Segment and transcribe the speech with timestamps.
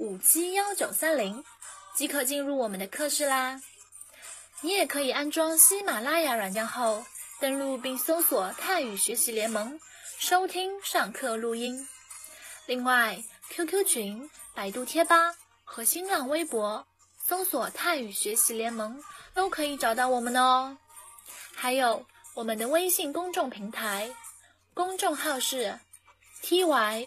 [0.00, 1.44] 五七幺九三零，
[1.94, 3.60] 即可进入我们的课室啦。
[4.62, 7.04] 你也可以安装喜马拉雅软件后。
[7.38, 9.78] 登录并搜索“泰语学习联盟”，
[10.18, 11.86] 收听上课录音。
[12.64, 13.18] 另外
[13.50, 15.34] ，QQ 群、百度贴吧
[15.64, 16.86] 和新浪微博
[17.26, 19.02] 搜索“泰语学习联盟”
[19.34, 20.78] 都可以找到我们哦。
[21.54, 24.10] 还有我们的微信公众平台，
[24.72, 25.78] 公众号是
[26.42, 27.06] TY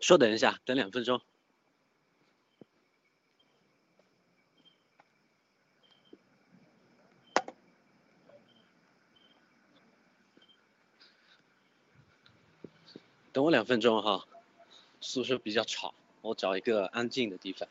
[0.00, 1.20] 稍等一下，等两分钟。
[13.32, 14.26] 等我两分钟哈，
[15.00, 17.68] 宿舍比较吵，我找一个安静的地方。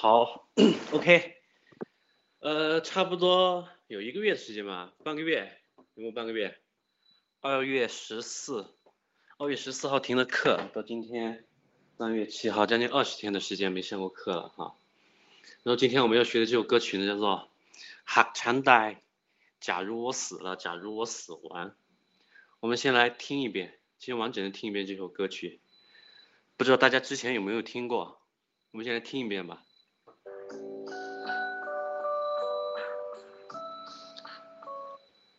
[0.00, 0.48] 好，
[0.94, 1.34] OK，
[2.38, 3.68] 呃，差不多。
[3.88, 6.56] 有一个月时间吧，半个月，有没有半个月？
[7.40, 8.72] 二月十四，
[9.38, 11.44] 二月十四号停了课，到今天
[11.96, 14.76] 三月七号，将近二十天的时间没上过课了哈。
[15.64, 17.50] 然后今天我们要学的这首歌曲呢，叫做
[18.04, 18.94] 《哈长代》，
[19.58, 21.74] 假如我死了，假如我死完。
[22.60, 25.58] 我们先来听一遍，先完整的听一遍这首歌曲。
[26.56, 28.20] 不知道大家之前有没有听过？
[28.70, 29.64] 我们先来听一遍吧。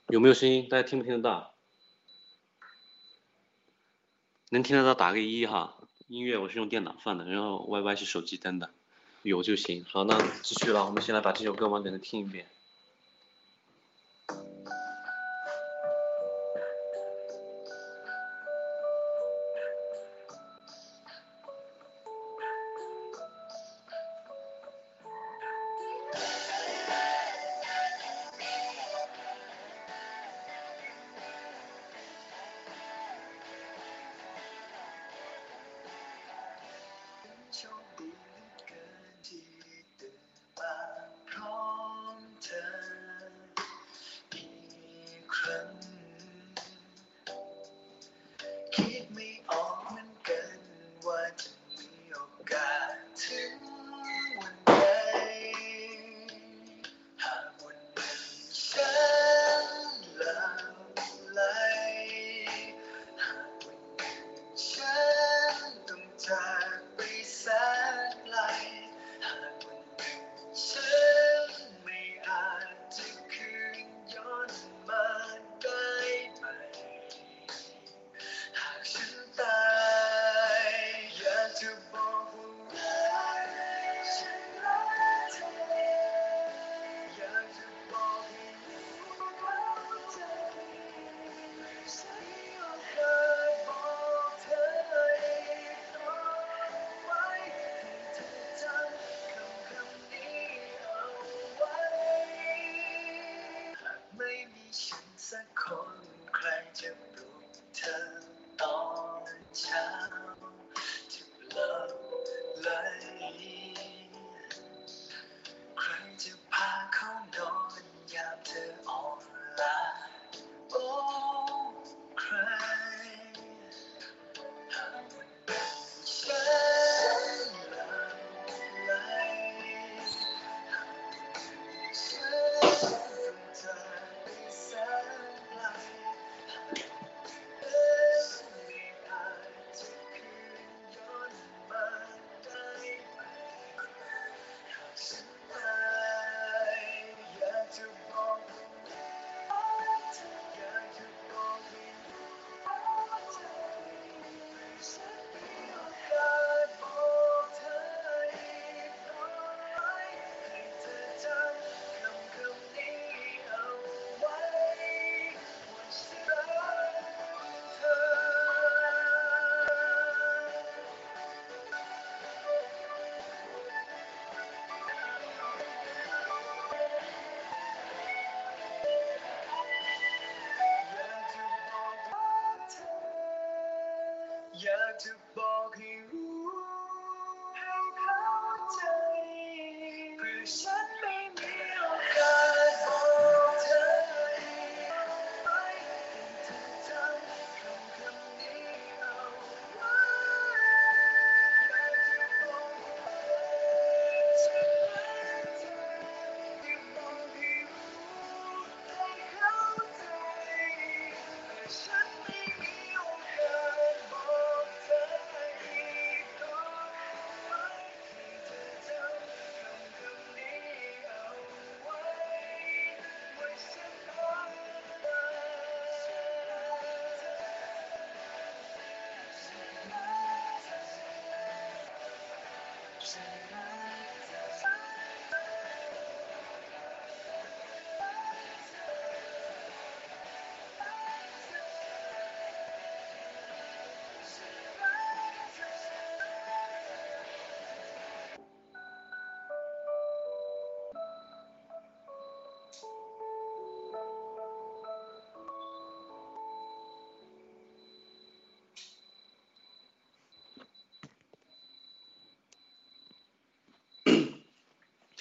[0.10, 0.68] 有没有声音？
[0.68, 1.54] 大家听不听得到？
[4.50, 5.78] 能听得到打个一哈。
[6.08, 8.72] 音乐我是用电脑放的，然后 YY 是手机登的，
[9.22, 9.86] 有就行。
[9.88, 12.48] 好，那继续了，我们先来把这首歌完整的听一遍。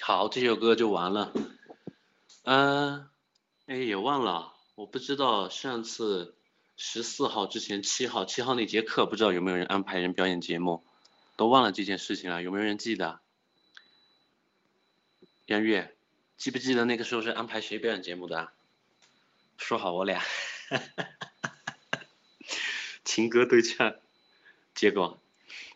[0.09, 1.31] 好，这首歌就完了。
[2.41, 3.07] 嗯，
[3.67, 6.35] 哎，也忘了，我不知道上次
[6.75, 10.83] 十四号之前七号七号那节课，不知道有没有人安排人表演节目，
[11.35, 13.19] 都忘了这件事情了，有没有人记得？
[15.45, 15.95] 杨月，
[16.37, 18.51] 记不记得那个时候是安排谁表演节目的？
[19.57, 20.23] 说好我俩，
[23.05, 23.93] 情歌对唱，
[24.73, 25.21] 结果，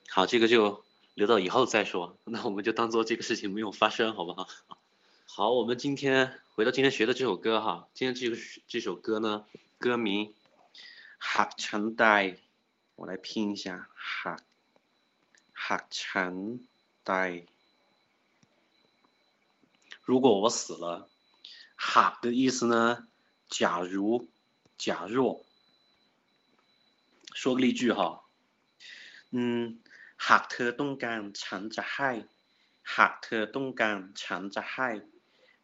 [0.10, 0.84] 好，这个就
[1.14, 4.48] 留到以后再说， 那我们就当做这个事情没有发生，好不好？
[5.26, 8.38] 好，我们今天回到今天学的这首歌哈，今天这个
[8.68, 9.46] 这首歌呢，
[9.78, 10.28] 歌名
[11.18, 12.28] 《哈成代》，
[12.96, 14.38] 我来拼一下，哈
[15.54, 16.66] 哈成
[17.04, 17.46] 代。
[20.04, 21.10] 如果我死了，
[21.76, 23.08] 哈的意思呢？
[23.50, 24.28] 假如，
[24.78, 25.46] 假若，
[27.34, 28.24] 说个例句哈，
[29.30, 29.80] 嗯，
[30.26, 32.26] 哈特东干长着海，
[32.82, 35.06] 哈特东干长着海。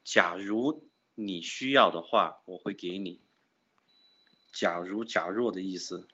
[0.04, 3.22] 假如你需要的话，我会给你。
[4.52, 6.10] 假如假若的意思。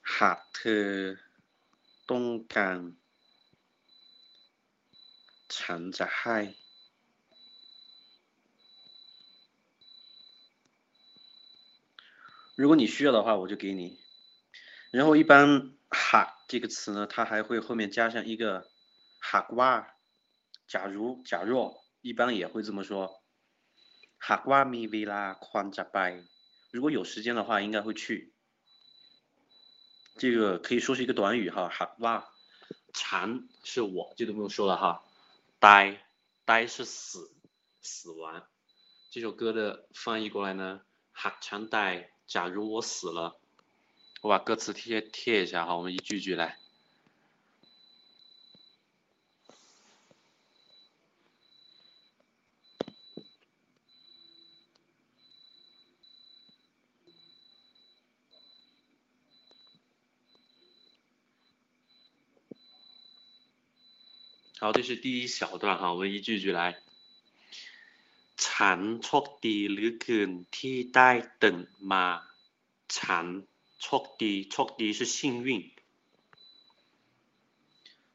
[0.00, 1.18] 哈特
[2.06, 2.96] 东干
[5.50, 6.54] 长着海。
[12.54, 14.00] 如果你需要的话，我就给你。
[14.90, 18.68] 然后一般哈这个词呢，它还会后面加上一个
[19.18, 19.94] 哈瓜。
[20.66, 21.84] 假如假若。
[22.02, 23.20] 一般也会这么说，
[24.16, 26.22] 哈瓜米维拉宽扎拜。
[26.70, 28.32] 如果有时间的话，应该会去。
[30.16, 32.28] 这个可以说是一个短语哈，哈哇，
[32.94, 35.02] 禅是我，这都不用说了哈。
[35.58, 36.00] 呆
[36.44, 37.34] 呆是死，
[37.80, 38.46] 死亡。
[39.10, 42.12] 这首歌的翻译过来呢，哈禅呆。
[42.28, 43.40] 假如我死了，
[44.21, 46.57] 我把歌词贴贴一下哈，我们一句句来。
[64.59, 66.79] 好，这是第一小段哈，我们一句句来。
[68.37, 71.09] ฉันโชคดีเหลือเกินที่ได้
[71.41, 71.57] ตื่น
[71.91, 72.05] มา。
[72.97, 73.25] ฉัน
[73.79, 75.71] โชคดีโชคดี是幸运。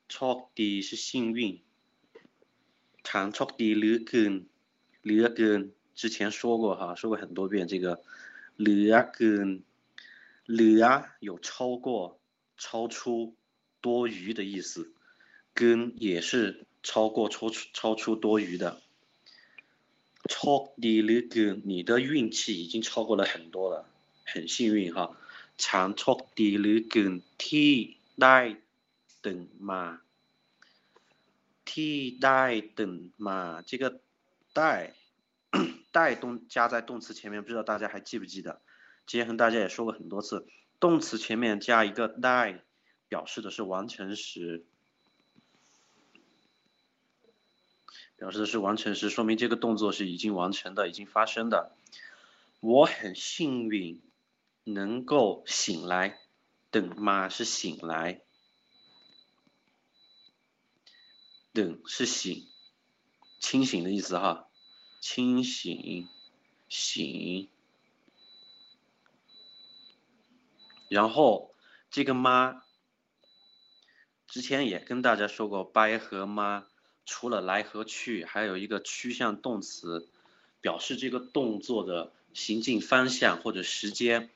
[0.08, 1.62] โชคดี是幸运。
[3.02, 4.32] ฉันโชคดีเหลือเกิน
[5.04, 5.61] เหลือเกิน
[5.94, 8.02] 之前说过哈，说过很多遍这个
[8.56, 9.49] เหลือเกิน
[10.52, 10.85] เหลือ
[11.20, 12.20] 有超过、
[12.56, 13.35] 超出、
[13.80, 14.92] 多余的意思。
[15.54, 18.82] 跟也是超过超出超出多余的，
[20.28, 23.87] 超的那个你的运气已经超过了很多了，
[24.26, 25.16] 很幸运哈。
[25.62, 28.58] 长超的那个替代
[29.22, 30.01] 等嘛，
[31.63, 34.01] 替代等嘛，这个
[34.53, 34.96] 代
[35.91, 38.60] 代 动加在动词前面，不知道大家还记不记得？
[39.06, 40.48] 之前和大家也说过很多次，
[40.80, 42.63] 动词前面加一个代，
[43.08, 44.65] 表示的是完成时。
[48.18, 51.75] 表示的是完成时，说明这个动作是已经完成的，已经发生的。
[52.60, 54.00] 我很幸运
[54.63, 56.20] 能够醒来，
[56.70, 58.22] 等嘛是醒来，
[61.53, 62.48] 等是醒，
[63.39, 64.48] 清醒的意思哈，
[65.00, 66.08] 清醒，
[66.70, 67.50] 醒。
[70.89, 71.53] 然后
[71.89, 72.63] 这个妈，
[74.27, 76.68] 之前也跟大家说过，掰和妈。
[77.03, 80.08] 除了来和去，还有一个趋向动词，
[80.62, 84.30] 表示这个动作的行进方向或者时间。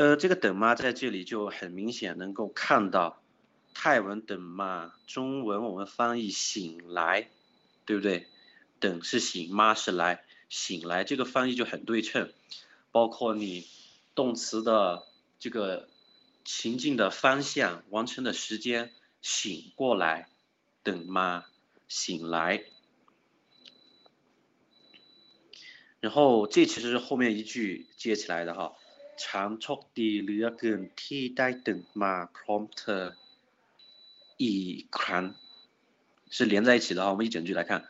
[0.00, 3.22] 呃，这个等嘛在这里就很明显能够看到，
[3.74, 7.28] 泰文等嘛，中文我们翻译醒来，
[7.84, 8.26] 对不对？
[8.78, 12.32] 等是醒，嘛是来，醒来这个翻译就很对称，
[12.90, 13.66] 包括你
[14.14, 15.06] 动词的
[15.38, 15.86] 这个
[16.46, 20.30] 行进的方向、完成的时间，醒过来，
[20.82, 21.44] 等嘛。
[21.88, 22.64] 醒来，
[26.00, 28.76] 然后这其实是后面一句接起来的哈。
[29.19, 29.65] 长促
[29.95, 33.03] 的เหลือเกินที่ได้ตื่นมาพร้อมเธอ
[34.43, 35.25] อีกครั้ง
[36.35, 37.11] 是连在一起的哈。
[37.11, 37.83] 我们一整句来看，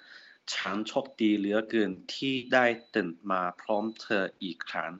[0.45, 4.91] 长促的เหลือเกินที่ได้ตื่นมาพร้อมเธออีกครั้ง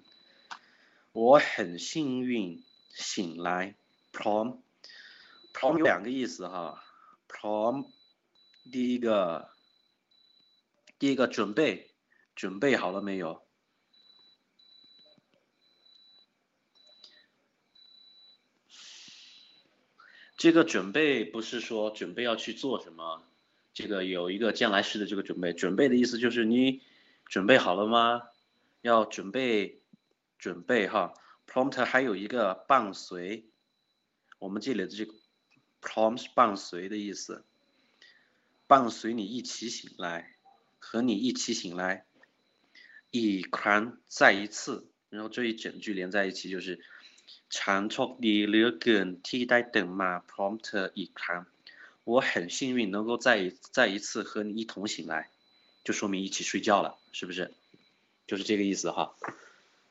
[1.20, 1.90] 我很幸
[2.30, 2.32] 运
[3.08, 3.50] 醒来，
[4.16, 4.46] พร้อม
[5.56, 6.56] พร้อม有两个意思哈，
[7.34, 7.74] พร้อม。
[8.74, 9.50] 第一个，
[10.98, 11.92] 第一个准备，
[12.36, 13.44] 准备好了没有？
[20.41, 23.23] 这个准备不是说准备要去做什么，
[23.75, 26.81] 这个有一个将来时的这个准备，准备的意思就是你
[27.27, 28.23] 准备好了吗？
[28.81, 29.83] 要准备
[30.39, 31.13] 准备哈
[31.47, 33.45] ，prompt 还有一个伴随，
[34.39, 35.13] 我们这里的这个
[35.83, 37.45] prompt 伴随的意思，
[38.67, 40.37] 伴随你一起醒来，
[40.79, 42.07] 和你一起醒来，
[43.11, 46.81] 一宽再一次，然后这一整句连在一起就是。
[47.58, 51.42] ฉันโชคดีเหลือเกินที่ได้ตื่นมาพร้อมเธออีกครั้ง
[52.08, 55.30] 我很幸运能够再再一次和你一同醒来，
[55.84, 57.52] 就说明一起睡觉了，是不是？
[58.28, 59.16] 就是这个意思哈。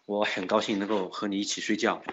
[0.06, 2.04] 我很高兴能够和你一起睡觉，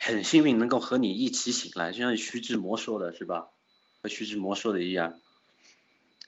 [0.00, 3.48] 很幸运能够和你一起醒来，就像徐志摩说的是吧？
[4.02, 5.20] 和徐志摩说的一样，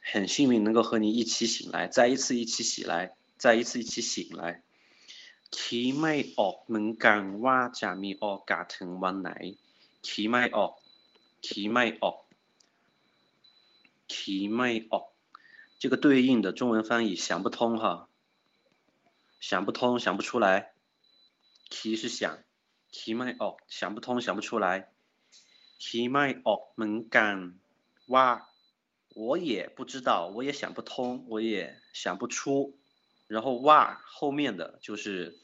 [0.00, 3.16] 很幸运能够和你一起醒来，再一次一起醒来。
[3.38, 4.62] 再一次一起醒来，
[5.50, 9.30] คิดไม่ออกเหมือนกันว่าจะมีโอกาสถึงวันไหน
[10.06, 10.72] คิดไม่ออก
[11.46, 12.16] คิดไม่ออก
[14.12, 15.04] คิดไม่ออก
[15.80, 18.08] 这个对应的中文翻译想不通哈，
[19.38, 20.72] 想不通想不出来，
[21.68, 22.38] คิด是想，
[22.90, 24.86] คิดไม่ออก想不通想不出来，
[25.78, 27.34] คิดไม่ออกเหมือนกัน
[28.06, 28.26] ว่า
[29.14, 32.74] 我也不知道，我也想不通，我也想不出。
[33.29, 35.37] 然后哇后面的就是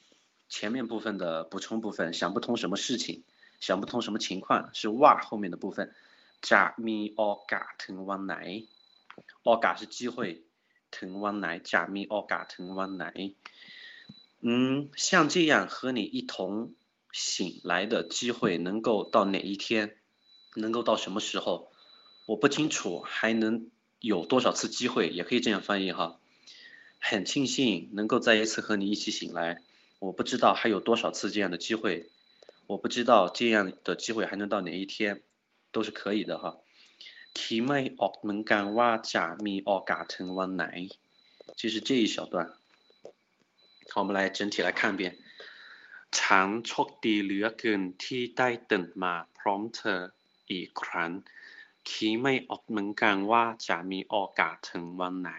[0.50, 3.24] 前面部分的补充部分想不通什么事情
[3.62, 5.94] 想不通什么情况是哇后面的部分。
[6.42, 8.64] 加咪哦嘎腾哇乃
[9.44, 10.44] 哦嘎是机会
[10.92, 13.34] 腾哇乃加咪哦嘎腾哇乃
[14.42, 16.74] 嗯像这样和你一同
[17.12, 19.96] 醒来的机会能够到哪一天？
[20.56, 21.72] 能够到什么时候？
[22.28, 25.10] 我不清楚还能有多少次机会？
[25.10, 26.20] 也可以这样翻译哈。
[27.05, 29.63] 很庆幸能够再一次和你一起醒来，
[29.99, 32.09] 我不知道还有多少次这样的机会，
[32.67, 35.23] 我不知道这样的机会还能到哪一天，
[35.73, 36.59] 都是可以的哈。
[37.33, 40.65] คิดไม่ออกเหมือนกันว่าจะมีโอกาสถึงวันไหน，
[41.57, 42.35] 就是这一小段。
[43.91, 45.17] 好，我们来整体来看遍。
[46.19, 50.01] ฉันโชคดีเหลือเกินที่ได้ตื่นมาพร้อมเธอ
[50.51, 51.11] อีกครั้ง
[51.89, 55.31] คิดไม่ออกเหมือนกันว่าจะมีโอกาสถึงวันไหน。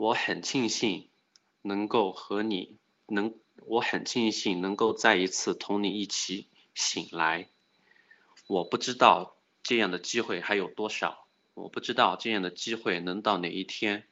[0.00, 1.10] 我很庆幸
[1.60, 3.34] 能够和你能，
[3.66, 7.50] 我很庆幸能够再一次同你一起醒来。
[8.46, 14.06] 我不知道这样的机会还有多少，我不知道这样的机会能到哪一天。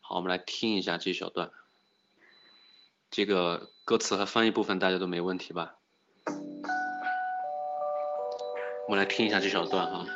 [0.00, 1.50] 好，我们来听一下这小段。
[3.10, 5.76] 这个歌词和翻译部分大家都没问题吧？
[8.86, 10.06] 我们来听一下这小段哈。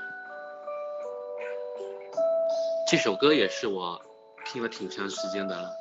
[2.91, 4.08] 这首歌也是我。
[4.51, 5.77] 听了挺长时间的了，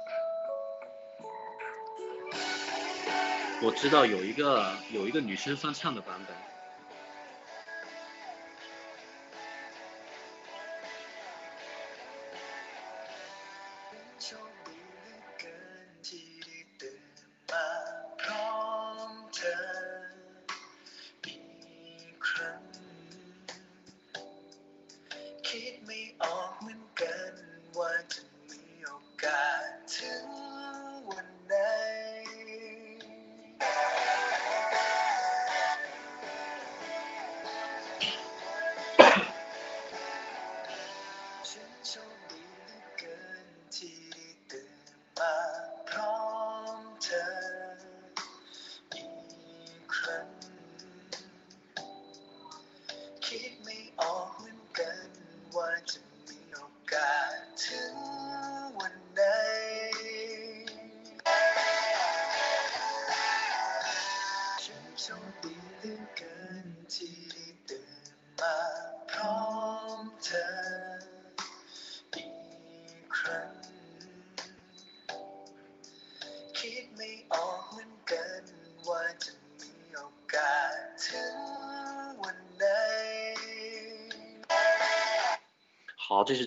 [3.61, 6.35] 我知道有一个有一个女生翻唱的版本。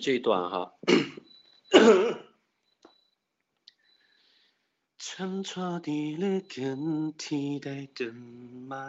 [0.00, 0.72] 这一段哈。
[5.06, 6.82] ฉันโชคดีเหลือเกิน
[7.22, 8.18] ที่ได้ตื่น
[8.70, 8.84] มา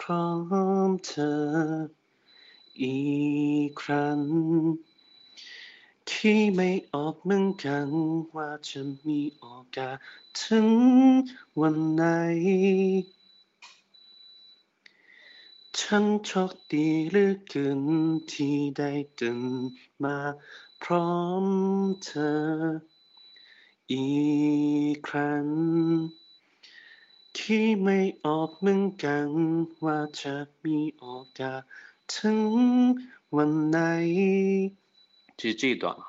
[0.00, 0.26] พร้อ
[0.88, 1.32] มเธอ
[2.82, 2.98] อี
[3.66, 4.20] กครั้ง
[6.10, 7.88] ที่ไม่ออกเหมือนกัน
[8.34, 9.44] ว่าจะมีโอ
[9.76, 9.96] กาส
[10.40, 10.68] ถึง
[11.60, 12.02] วันไหน
[15.78, 17.82] ฉันโชคดีเหลือเกิน
[18.32, 19.40] ที่ได้ตื่น
[20.04, 20.18] มา
[20.82, 21.44] พร้อม
[22.04, 22.38] เธอ
[23.92, 24.10] อี
[24.92, 25.46] กครั้ง
[27.36, 29.28] คิดไม่ออกเหมือนกัน
[29.84, 31.06] ว่าจะมีโอ
[31.38, 31.60] กาส
[32.14, 32.42] ถึง
[33.36, 33.78] วันไหน
[35.38, 36.08] 就是这一段哈。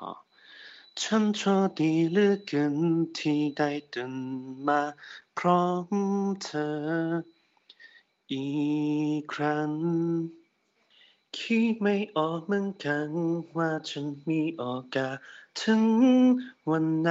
[1.00, 2.76] ฉันโชคดีเหลือเกิน
[3.18, 4.14] ที่ได้ตื่น
[4.66, 4.82] มา
[5.38, 5.86] พร้อม
[6.42, 7.35] เธอ
[8.32, 8.46] อี
[9.20, 9.70] กครั้ง
[11.36, 13.08] คิดไม่ออกเหมือนกัน
[13.56, 14.62] ว่าจะมีโอ
[14.94, 15.14] กาส
[15.60, 15.82] ถึง
[16.70, 17.10] วันไหน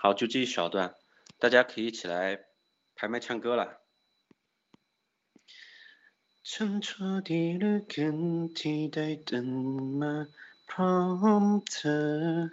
[0.00, 0.76] 好，就这一小段，
[1.38, 2.14] 大家可以一起来
[2.96, 3.62] 拍麦唱歌了。
[6.50, 8.16] ฉันโชคดีเหลือเกิน
[8.58, 9.48] ที่ได้ตื่น
[10.00, 10.14] มา
[10.70, 10.96] พร้อ
[11.42, 12.50] มเธอ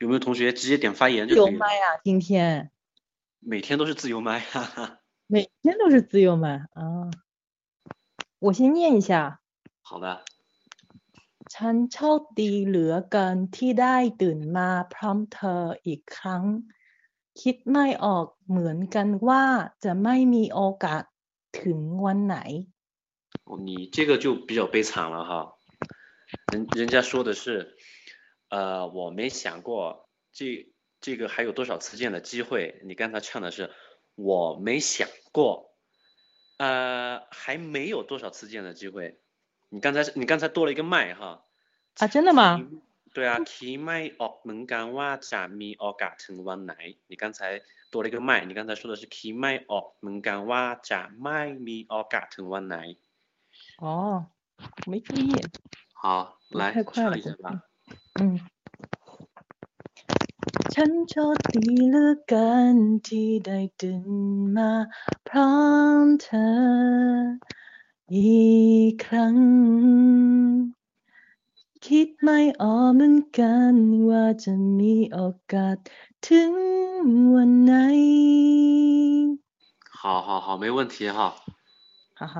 [0.00, 1.46] 有没有同学直接点发言就可以了？
[1.46, 2.70] 自由麦啊，今天
[3.40, 5.00] 每天都是自由麦，哈哈。
[5.28, 7.10] 每天都是自由麦啊。
[8.38, 9.40] 我先念一下。
[9.82, 10.24] 好的，
[11.50, 16.44] ฉันโชคดีเหลือเกินที่ได้ตื่นมาพร้อมเธออีกครั้ง
[17.40, 19.44] คิดไม่ออกเหมือนกันว่า
[19.84, 21.02] จะไม่มีโอกาส
[21.60, 22.36] ถึงวันไหน
[23.44, 25.32] 哦，你这个就比较悲惨了哈。
[26.52, 27.76] 人人家说的是，
[28.48, 32.81] 呃，我没想过这 这个还有多少次见的机会？
[32.83, 33.71] 你刚才唱的是
[34.15, 35.73] 我没想过，
[36.57, 39.19] 呃，还没有多少次见的机会。
[39.69, 41.45] 你刚才你刚才多了一个麦哈
[41.99, 42.59] 啊，真的吗？
[43.13, 44.11] 对啊，key my
[44.43, 46.95] 能干哇，假 me all gotten 来。
[47.07, 52.95] 你刚才多了一个麦，你刚才说的是 key my of，能干哇，加 my me all gotten 来。
[53.79, 54.27] 哦，
[54.85, 55.31] 没注意。
[55.93, 57.63] 好，来，快一点吧。
[58.19, 58.39] 嗯。
[60.76, 64.08] ฉันโชคดีเหลือเกินที่ได้ตื่น
[64.56, 64.72] มา
[65.28, 65.54] พร้อ
[66.02, 66.50] มเธอ
[68.14, 68.42] อี
[68.88, 69.36] กครั้ง
[71.86, 73.74] คิดไม่ออกเหมือนกัน
[74.08, 75.20] ว่าจะมีโอ
[75.52, 75.76] กาส
[76.26, 76.52] ถึง
[77.34, 77.72] วันไหน
[80.02, 81.18] 好好好，没问题哈。
[82.18, 82.36] 哈哈，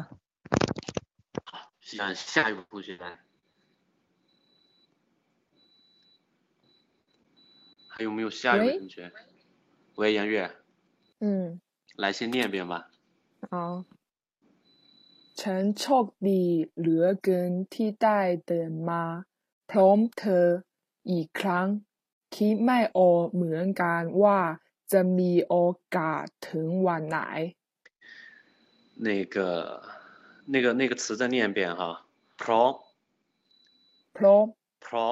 [1.97, 2.99] 让下一位同学
[7.97, 9.13] 还有没有下一位喂同学？
[9.97, 10.51] 喂，杨月，
[11.21, 11.61] 嗯，
[11.97, 12.91] 来先念一遍吧。
[13.51, 13.85] 好。
[15.35, 16.43] ฉันโชคดี
[16.79, 19.03] เหลือเกินที่ได้เดินมา
[19.71, 20.47] พร้อมเธอ
[21.11, 21.67] อีกครั้ง
[22.35, 24.41] คิดไม่ออกเหมือนกันว่า
[24.93, 25.57] จะมีโอ
[25.97, 27.19] กาสถึงวันไหน
[29.07, 29.37] 那个、
[30.47, 31.83] 那个、那个词再念一遍哈。
[32.41, 32.63] pro
[34.17, 34.47] พร้อม
[34.85, 35.07] pro，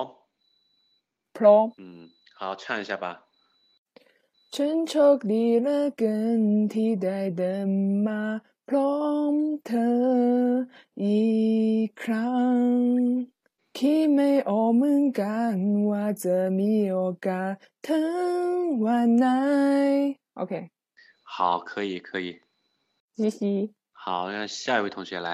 [1.37, 3.27] พร้อม 嗯， 好，唱一下吧。
[4.55, 7.71] ฉันโชคดีเหลือเกินที่ได้เดิน
[8.07, 8.23] มา
[8.69, 8.97] พร้อ
[9.33, 9.35] ม
[9.67, 9.93] เธอ
[11.03, 11.23] อี
[11.87, 12.59] กครั้ง
[13.77, 15.55] คิดไม่ออกเหมือนกัน
[15.91, 17.53] ว่าจะมีโอกาส
[17.87, 18.03] ถึ
[18.45, 18.53] ง
[18.85, 19.27] วันไหน
[20.41, 20.53] OK，
[21.23, 21.39] 好，
[21.69, 22.41] 可以，可以。
[23.17, 23.41] 嘻嘻，
[23.93, 25.29] 好，让下一位同学来。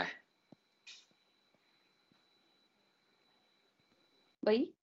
[4.40, 4.74] 喂，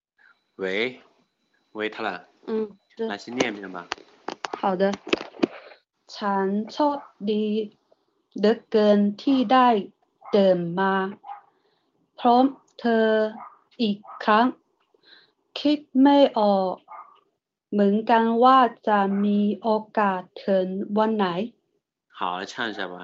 [0.56, 1.02] 喂，
[1.78, 3.88] 喂，他了，嗯，是来先念一遍吧。
[4.62, 4.94] 好的。
[6.16, 7.00] ฉันโชค
[7.30, 7.46] ดี
[8.38, 9.68] เหลือเกินที่ได้
[10.32, 10.94] เดินมา
[12.20, 12.46] พร้อม
[12.80, 13.08] เธอ
[13.82, 14.46] อีกครั้ง
[15.60, 16.74] คิดไม่ออก
[17.72, 20.66] เหมือนกันว่าจะมีโอกาสถึง
[20.98, 21.26] วันไหน
[22.18, 22.96] 好，来唱一下吧。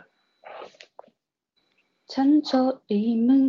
[2.11, 3.43] ฉันโชคดีมึง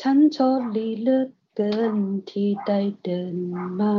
[0.00, 1.22] ฉันโชคดีเหลือ
[1.56, 1.96] เกิน
[2.30, 3.36] ที่ได้เดิน
[3.78, 3.94] มา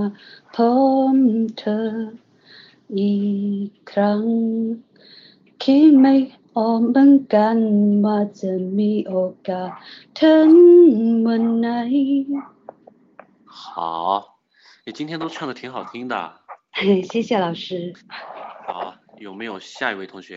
[0.55, 0.77] พร้อ
[1.15, 1.17] ม
[1.57, 1.81] เธอ
[2.97, 3.15] อี
[3.67, 4.23] กครั้ง
[5.61, 6.15] คิดไม่
[6.57, 7.57] ออกเหมือนกัน
[8.05, 9.15] ว่าจะมีโอ
[9.47, 9.69] กาส
[10.19, 10.51] ถึง
[11.25, 11.67] วันไหน
[13.61, 14.39] 好，
[14.85, 16.15] 你今天都唱的挺好听的。
[17.09, 17.93] 谢谢老师。
[18.65, 20.29] 好，有没有下一位同学？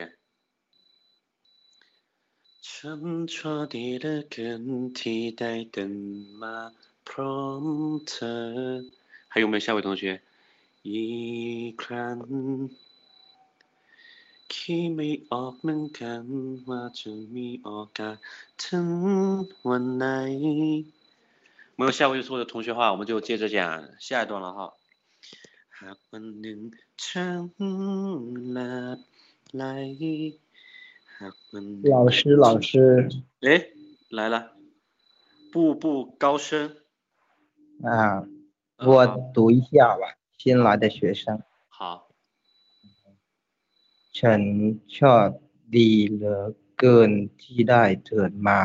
[2.68, 4.62] ฉันโชคดีเหลือเกิน
[4.98, 5.92] ที่ได้ตื่น
[6.40, 6.56] มา
[7.08, 7.64] พร้อม
[8.08, 8.84] เธอ
[9.32, 10.02] 还有没有下位同学？
[10.88, 11.04] อี
[11.68, 12.16] กครั้ง
[14.52, 16.22] คิดไม่ออกเหมือนกัน
[16.68, 18.14] ว่าจะมีโอกาส
[18.62, 18.88] ถึง
[19.68, 20.04] วันไหน
[21.78, 23.58] 没有下位说的同学的话，我们就接着讲
[23.98, 24.58] 下一段了哈。
[25.78, 26.58] หากวันหนึ่ง
[27.04, 27.42] ฉัน
[28.52, 28.98] หลับ
[29.56, 29.62] ไหล
[31.18, 32.70] หากวันหนึ่ง老师，老师
[33.40, 33.48] 哎，
[34.16, 34.36] 来了，
[35.52, 35.84] 步步
[36.22, 36.76] 高升。
[37.82, 38.26] 啊，
[38.76, 40.16] 呃我读一下吧。
[40.38, 42.08] 新来的学生，好，
[44.18, 44.42] ฉัน
[44.92, 45.30] โชค
[45.76, 46.42] ดีเหลือ
[46.78, 47.10] เกิน
[47.42, 48.62] ที่ได้เกิดมา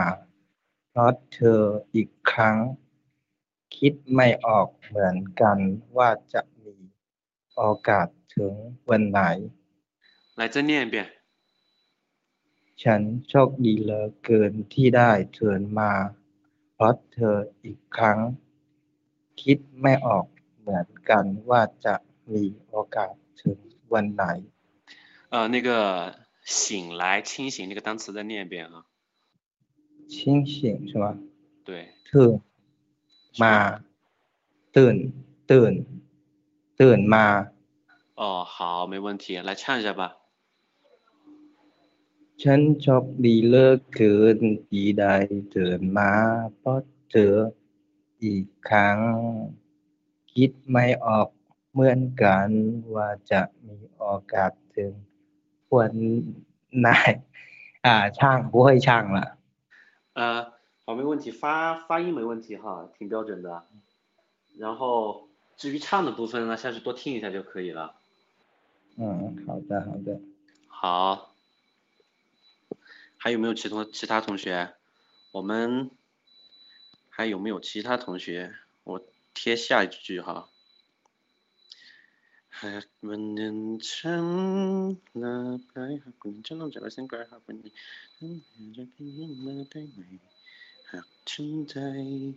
[0.90, 1.62] เพราะเธอ
[1.94, 2.58] อีกครั้ง
[3.76, 5.58] คิดไม่ออกเหมือนกัน
[5.98, 6.76] ว่าจะมี
[7.56, 8.54] โอกาส ถึง
[8.90, 9.22] วันไหน
[10.40, 10.96] 来，再念一遍。
[12.84, 15.92] ฉันโชคดีเหลือเกินที่ได้เธอมา
[16.74, 18.20] เพราะเธออีกครั้ง
[19.42, 20.26] คิดไม่ออก
[20.60, 21.96] เหมือนกันว่าจะ
[22.34, 23.58] มีโอกาสถึง
[23.94, 24.26] วันไหน
[25.34, 25.70] 呃，那个
[26.44, 28.86] 醒来、清醒那个单词再念一遍啊。
[30.08, 31.06] 清醒是吗？
[31.64, 31.70] 对，
[32.12, 32.34] ตื่น
[33.36, 33.84] 是 มา 吧
[34.76, 34.96] ตื่น
[35.52, 35.74] ตื่น
[36.80, 37.26] ตื่นมา
[38.16, 40.04] 哦，好，没问题，来唱一下吧。
[42.42, 45.16] ฉันโชคดีเหลือเกินที่ได้
[45.52, 46.12] เดินมา
[46.58, 47.36] เพราะเธอ
[48.24, 48.98] อีกครั้ง
[50.34, 51.28] คิดไม่ออก
[51.72, 52.50] เหมือนกัน
[52.96, 54.92] ว่าจะมีโอกาสถึง
[55.76, 55.94] วัน
[56.80, 56.88] ไหน
[57.86, 59.20] อ่า ช่าง不会唱了
[60.14, 60.52] 呃，
[60.84, 63.64] 好，没问题，发发音没问题哈，挺标准的。
[64.58, 67.96] 然后至于唱的部分呢，下次多听一下就可以了。
[68.98, 70.20] 嗯好的好的
[70.68, 71.32] 好，
[73.18, 74.74] 还有没有其他其他同学？
[75.32, 75.90] 我们
[77.14, 78.54] 还有没有其他同学？
[78.84, 80.52] 我贴下一句哈。
[82.60, 89.88] Hak menentang lapai hak menentang jalan singkai hak menentang
[90.92, 92.36] hak cintai。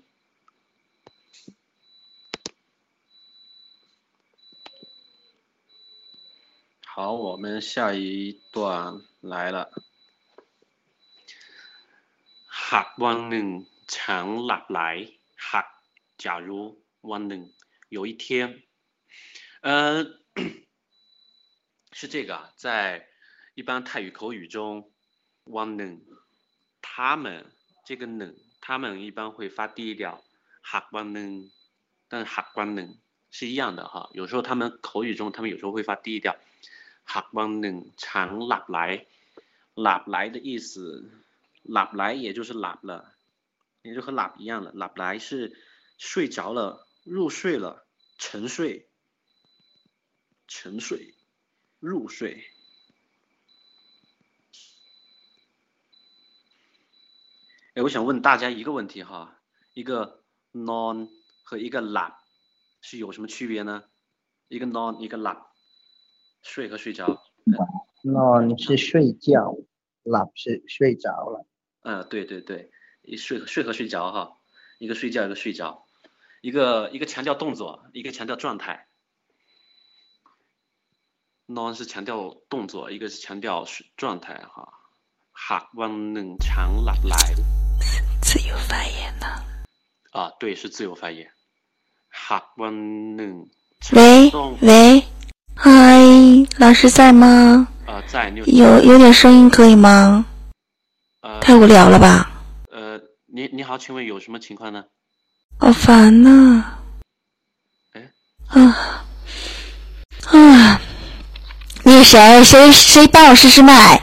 [6.86, 9.72] 好，我们下一段来了。
[12.46, 13.46] หากวันหนึ่ง
[13.94, 14.80] ฉันหลับไหล
[15.48, 15.66] หาก
[16.22, 16.48] 假如
[17.10, 17.42] วันหนึ่ง
[17.96, 18.62] 有一天，
[19.60, 20.06] 呃，
[21.92, 23.06] 是这个啊，在
[23.54, 24.90] 一般泰语口语中，
[25.44, 25.92] วันหนึ่ง
[26.80, 27.26] 他们
[27.84, 30.22] 这个หนึ่ง他们一般会发低调，
[30.62, 31.30] หากวันหนึ่ง
[32.08, 32.88] 但หากวันหนึ่ง
[33.30, 36.36] 是一样的哈，有时候他们口语中他们有时候会发低调。
[37.04, 38.78] หากวันหนึ่งฉันหลับไหล
[39.82, 40.72] หลับไหล的意思，
[41.72, 42.92] หลับไหล也就是หลับ了，
[43.87, 45.57] 也就和懒一样了，懒来是
[45.97, 48.89] 睡着了，入睡了，沉睡
[50.45, 51.15] 沉睡
[51.79, 52.43] 入睡。
[57.75, 59.39] 哎，我想问大家一个问题哈，
[59.73, 60.21] 一个
[60.51, 61.07] non
[61.43, 62.13] 和一个懒
[62.81, 63.85] 是有什么区别呢？
[64.49, 65.45] 一个 non 一个懒，
[66.41, 67.23] 睡和睡着
[68.03, 69.55] ，non 是睡觉，
[70.03, 71.45] 懒是睡着了，
[71.83, 72.69] 呃，对对对。
[73.07, 74.33] 一睡睡和睡着哈，
[74.79, 75.85] 一个睡觉，一个睡着，
[76.41, 78.87] 一个一个强调动作，一个强调状态。
[81.47, 83.65] none 是强调动作，一个是强调
[83.95, 84.73] 状态哈。
[85.31, 87.17] 哈温能强来来，
[88.21, 89.25] 自由发言呢。
[90.11, 91.31] 啊，对，是自由发言。
[92.09, 93.47] 哈温能。
[93.93, 94.29] 喂
[94.61, 95.01] 喂，
[95.55, 95.71] 嗨，
[96.57, 97.69] 老师在吗？
[97.85, 98.29] 啊，在。
[98.47, 100.25] 有有点声音可以吗？
[101.21, 102.33] 啊，太无聊了吧。
[103.27, 104.83] 呃，你你好，请问有什么情况呢？
[105.59, 106.63] 好烦呐、
[107.93, 108.09] 哎
[108.47, 109.05] 啊！
[110.31, 110.81] 啊！
[111.83, 114.01] 那谁谁谁帮我试试麦？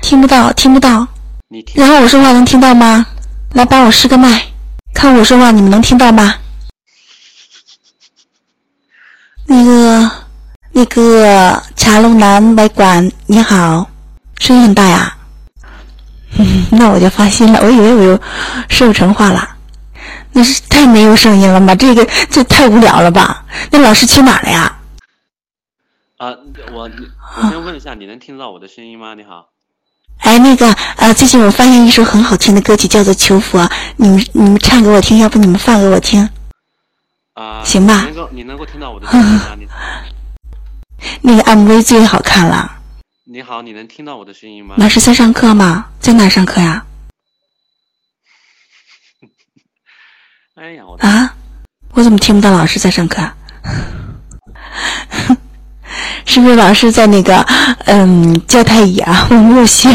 [0.00, 1.06] 听不到，听不到。
[1.48, 3.06] 你听然后我说话能听到吗？
[3.54, 4.46] 来帮我试个麦，
[4.94, 6.34] 看我说话你们能听到吗？
[9.46, 10.10] 那个
[10.72, 13.90] 那个茶楼南外馆你好，
[14.38, 15.15] 声音很大呀。
[16.38, 18.20] 嗯， 那我就放心了，我以为我又
[18.68, 19.48] 说不成话了。
[20.32, 21.74] 那是太没有声音了吧？
[21.74, 23.44] 这个这太无聊了吧？
[23.70, 24.76] 那老师去哪了呀？
[26.18, 26.28] 啊、
[26.72, 26.94] 我你
[27.42, 29.14] 我先问一下，你能听到我的声音吗？
[29.14, 29.48] 你好。
[30.20, 33.60] 哎，那个呃，最近我发现一首很好听的歌曲，叫做《求佛》，
[33.96, 36.28] 你们你们唱给我听，要不你们放给我听？
[37.34, 39.42] 啊、行吧你能够你能够听到我的声音吗？
[41.20, 42.75] 你 那个 MV 最好看了。
[43.36, 44.76] 你好，你能听到我的声音吗？
[44.78, 45.88] 老师在上课吗？
[46.00, 46.86] 在哪上课呀？
[50.56, 51.34] 哎呀，我啊，
[51.92, 53.36] 我怎么听不到老师在上课啊？
[56.24, 57.42] 是不是老师在那个
[57.84, 59.28] 嗯教太乙啊？
[59.28, 59.90] 我没有学，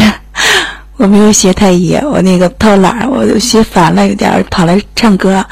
[0.96, 5.44] 我没有学太乙，我那个偷懒儿，我学烦了，有点儿跑来唱歌，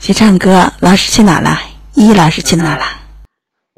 [0.00, 0.72] 学唱歌。
[0.80, 1.56] 老师去哪了？
[1.94, 2.84] 依依老师去哪了？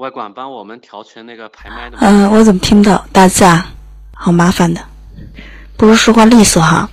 [0.05, 1.97] 外管帮我们调成那个排麦的。
[1.99, 3.07] 嗯，我怎么听不到？
[3.11, 3.73] 大字啊，
[4.13, 4.87] 好麻烦的，
[5.79, 6.91] 不如说话利索哈。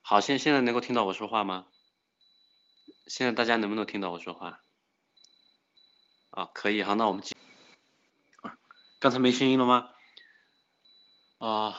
[0.00, 1.66] 好，现现在能够听到我说话吗？
[3.06, 4.58] 现在大家能不能听到我说话？
[6.30, 7.22] 啊，可以，哈，那我们
[8.98, 9.90] 刚才没声音了吗？
[11.38, 11.70] 啊，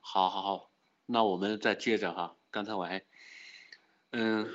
[0.00, 0.70] 好好好，
[1.04, 2.34] 那我们再接着哈。
[2.50, 3.02] 刚才我还，
[4.12, 4.48] 嗯，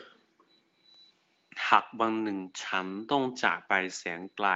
[1.69, 4.47] หากวันหนึ่งฉันต้องจากไปแสนไกล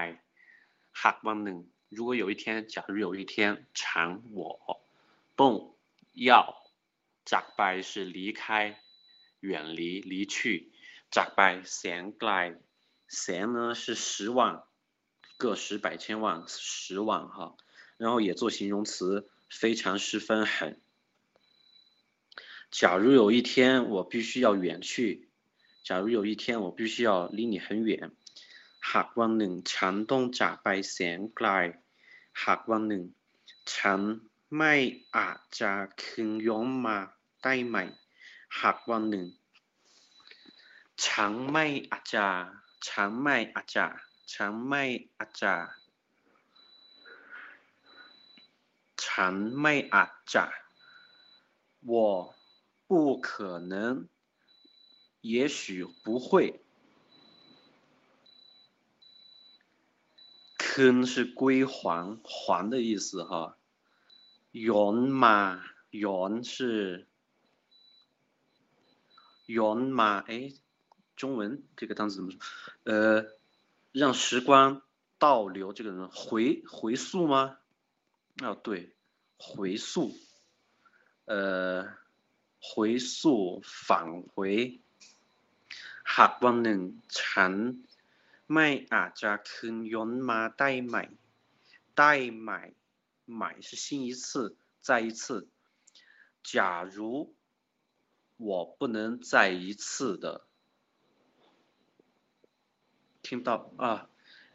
[1.03, 1.59] หากวันหนึ่ง
[1.97, 4.41] 如果有一天假如有一天ฉัน我
[5.41, 5.53] ต้อง
[6.29, 6.33] 要
[7.31, 8.43] จากไป是离开
[9.41, 10.37] 远离离去
[11.15, 11.41] จากไป
[11.77, 12.31] แสนไกล
[13.19, 14.63] แสน呢是十万
[15.39, 17.57] 个十百千万十万哈
[17.99, 20.81] 然后也做形容词非常十分很
[22.71, 25.29] 假如有一天我必须要远去，
[25.87, 28.11] 假如有一天我必须要离你很远，
[28.91, 31.49] หากวันหนึ่งฉันต้องจากไปแสนไกล
[32.45, 33.05] หากวันหนึ่ง
[33.75, 34.01] ฉัน
[34.57, 34.75] ไม่
[35.17, 36.99] อาจจะคืนย้อนมา
[37.43, 37.77] ได้ไหม
[38.61, 39.27] หากวันหนึ่ง
[41.05, 42.29] ฉันไม่อาจจะ
[42.89, 43.87] ฉันไม่อาจจะ
[44.33, 44.85] ฉันไม่
[45.19, 45.55] อาจจะ
[49.05, 50.45] ฉันไม่อาจจะ
[51.91, 51.93] 我
[52.89, 53.75] 不可能，
[55.22, 56.60] 也许不会。
[60.58, 63.58] 坑是归还，还的意思哈。
[64.52, 67.08] 圆嘛，圆是
[69.46, 70.20] 圆嘛？
[70.28, 70.54] 哎，
[71.16, 72.40] 中文这个单词怎么说？
[72.84, 73.26] 呃，
[73.92, 74.82] 让时光
[75.18, 77.58] 倒流，这个人回回溯吗？
[78.42, 78.96] 哦，对，
[79.38, 80.12] 回溯。
[81.26, 82.00] 呃。
[82.64, 84.82] 回溯返回
[86.15, 86.81] หากวันหนึ่ง
[87.21, 87.53] ฉัน
[88.53, 90.97] ไม่อาจจะคืนย้อนมาได้ไหม
[91.99, 92.51] ได้ไหม
[93.35, 95.49] ไหม是新一次再一次
[96.43, 97.35] 假如
[98.37, 100.47] 我不能再一次的
[103.23, 104.09] 听不到啊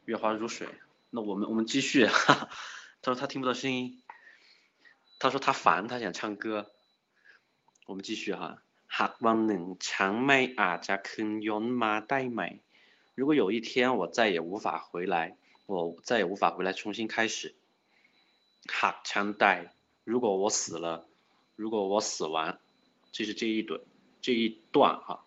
[0.05, 0.67] 月华如水
[1.09, 2.49] 那我们我们继续哈哈
[3.01, 4.01] 他说他听不到声音
[5.19, 6.71] 他说他烦他想唱歌
[7.91, 8.63] 我们继续哈。
[8.97, 12.41] หากวันหนึ่งฉันไม่อาจจะคืนย้อนมาได้ไหม
[13.17, 15.15] 如果有一天我再也无法回来，
[15.65, 15.73] 我
[16.07, 17.53] 再也无法回来重新开始。
[18.77, 19.57] หากฉันตาย
[20.11, 20.87] 如果我死了，
[21.55, 22.57] 如果我死亡，
[23.11, 23.81] 这是这一段
[24.21, 25.25] 这一段哈。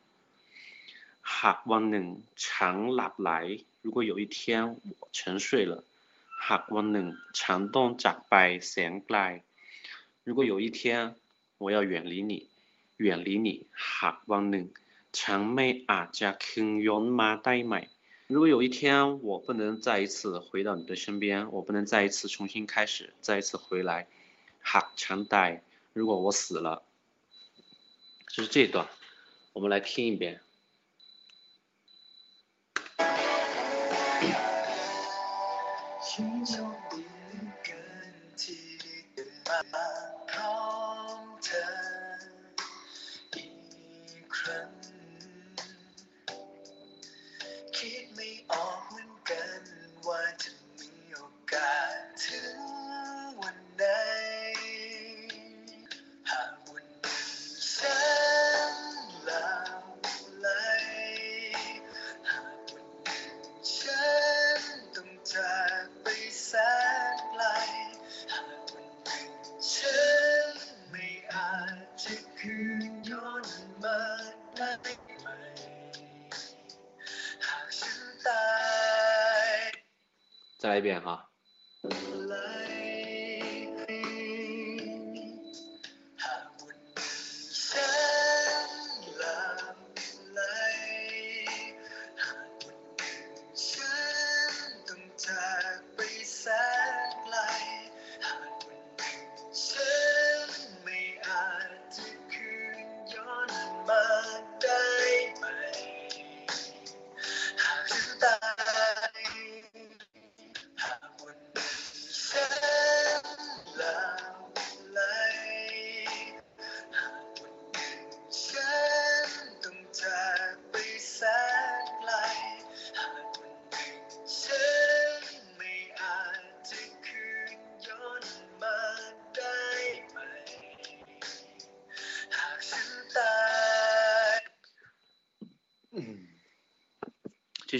[1.22, 2.06] หากวันหนึ่ง
[2.44, 3.30] ฉันหลับไหล
[3.82, 5.84] 如果有一天我沉睡了。
[6.48, 7.06] หากวันหนึ่ง
[7.40, 8.34] ฉันต้องจากไป
[8.68, 9.18] แสนไกล
[10.26, 11.14] 如果有一天
[11.58, 12.48] 我要远离你，
[12.98, 13.48] 远离你。
[13.96, 14.66] หากวันหนึ่ง
[15.18, 17.74] ฉันไม่อาจจะคืนย้อนมาได้ไหม
[18.32, 24.06] 如果有一天我不能再一次回到你的身边，我不能再一次重新开始，再一次回来，
[24.70, 25.60] หากฉันตาย
[25.92, 26.82] 如果我死了，
[28.28, 28.88] 就是这段，
[29.52, 30.40] 我们来听一遍。
[80.59, 81.25] 再来一遍哈。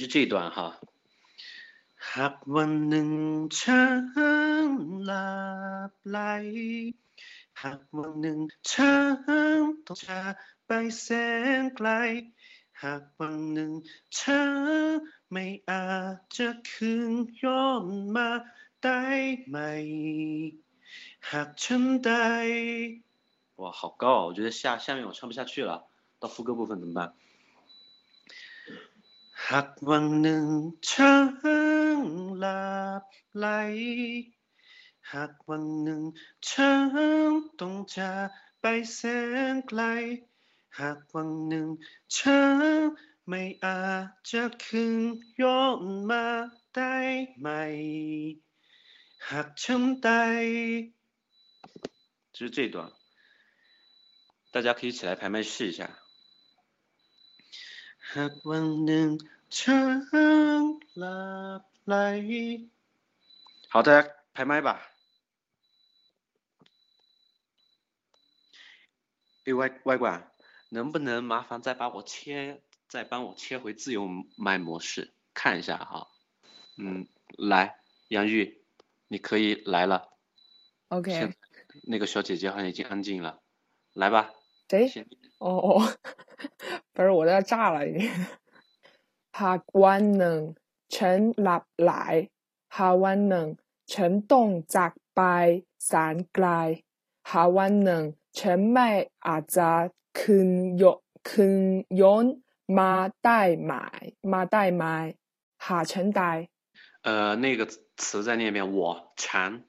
[0.10, 0.80] 这段哈
[2.90, 4.12] 能唱
[6.04, 6.94] 来
[8.20, 9.24] 能唱
[9.96, 10.36] 茶
[10.68, 12.32] 来
[13.20, 15.02] 能唱
[16.28, 16.54] 这
[18.80, 19.44] 带
[22.02, 22.26] 带
[23.58, 25.86] 哇好高啊我觉得下下面我唱不下去了
[26.18, 27.14] 到副歌部分怎么办
[29.49, 30.45] หากวันหนึ่ง
[30.89, 32.03] ฉัน
[32.39, 32.65] หลั
[33.01, 33.03] บ
[33.39, 33.47] ไหล
[35.13, 36.03] หากวันหนึ่ง
[36.49, 36.71] ฉั
[37.31, 38.29] นต้องจาก
[38.61, 39.01] ไปแส
[39.53, 39.83] นไกล
[40.79, 41.67] หากวันหนึ่ง
[42.17, 42.63] ฉัน
[43.29, 44.97] ไม่อาจจะคืน
[45.41, 46.27] ย้อนมา
[46.75, 46.97] ได้
[47.41, 47.49] ไหม
[49.29, 50.45] หากฉันตาย
[52.37, 52.91] 就是这段，
[54.51, 55.89] 大家可以一起来排麦试一下。
[58.15, 59.09] หากวันหนึ่ง
[59.50, 60.06] 唱
[60.94, 62.24] 啦来。
[63.70, 64.82] 好，大家开麦吧。
[69.46, 70.32] 哎，外外管，
[70.70, 74.08] 能不能麻烦再把我切，再帮我切回自由
[74.38, 76.08] 麦模式，看一下哈。
[76.78, 77.08] 嗯，
[77.38, 78.64] 来，杨玉，
[79.08, 80.14] 你可以来了。
[80.90, 81.34] OK。
[81.84, 83.42] 那个小姐姐好像已经安静了，
[83.94, 84.32] 来吧。
[84.70, 84.88] 谁？
[85.40, 85.98] 哦哦，
[86.94, 88.12] 不是，我都要炸了已经。
[89.41, 90.41] หากวันหนึ่ง
[90.97, 91.93] ฉันหลับไหล
[92.77, 93.47] หากวันหนึ่ง
[93.95, 95.21] ฉันต้องจากไป
[95.87, 96.47] แสนไกล
[97.31, 98.03] หากวันหนึ่ง
[98.39, 98.89] ฉันไม่
[99.27, 99.71] อาจจะ
[100.19, 100.49] คืน
[100.83, 100.85] ย
[101.31, 101.61] คืน
[102.01, 102.25] ย้อน
[102.79, 102.93] มา
[103.25, 103.73] ได้ไหม
[104.33, 104.85] มาได้ไหม
[105.67, 106.39] หากฉันตาย
[107.07, 107.61] 呃，那个
[107.99, 109.63] 词再念一遍，我馋。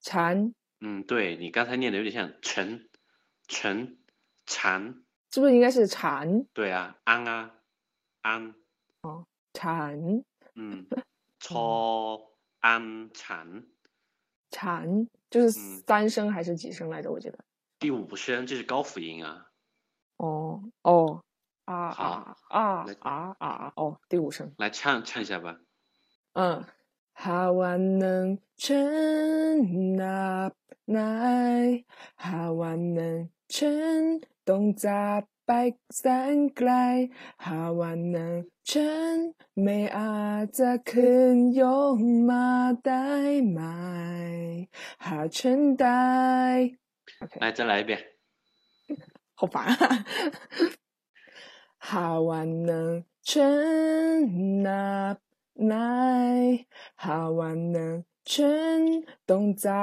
[0.00, 2.88] ฉัน 嗯，对你刚才念的有点像陈，
[3.48, 3.98] 陈，
[4.46, 4.94] 馋。
[5.32, 7.50] 是不是应该是ฉัน对啊，安啊，
[8.22, 8.54] 安。
[9.01, 10.23] 哦，陈，
[10.55, 10.85] 嗯，
[11.39, 13.65] 错，安禅，
[14.51, 15.51] 禅就是
[15.87, 17.11] 三声还是几声来着？
[17.11, 17.39] 我觉得、
[17.79, 19.47] 第五声，这是高辅音啊。
[20.17, 21.23] 哦哦
[21.65, 23.73] 啊啊啊啊啊啊！
[23.75, 25.59] 哦，第五声，来唱唱一下吧。
[26.33, 26.63] 嗯，
[27.13, 30.51] 哈瓦能撑那
[30.85, 31.83] 奈，
[32.15, 35.52] 哈瓦能撑东扎ไหน
[35.86, 36.04] หากวันหนึ่งฉันต้องจากไปแส
[36.34, 36.70] นไกล
[37.44, 38.32] หากวันหนึ่ง
[38.70, 39.18] ฉัน
[39.62, 42.46] ไม่อาจจะคืนย้อนมา
[42.84, 43.10] ได้
[43.48, 43.60] ไหม
[45.06, 46.10] หากฉันได้
[47.20, 47.92] OK，来，再来一遍。
[49.34, 49.72] 好烦啊！
[51.88, 52.90] หากวันหนึ่ง
[53.30, 53.50] ฉั
[54.16, 54.20] น
[54.66, 54.68] น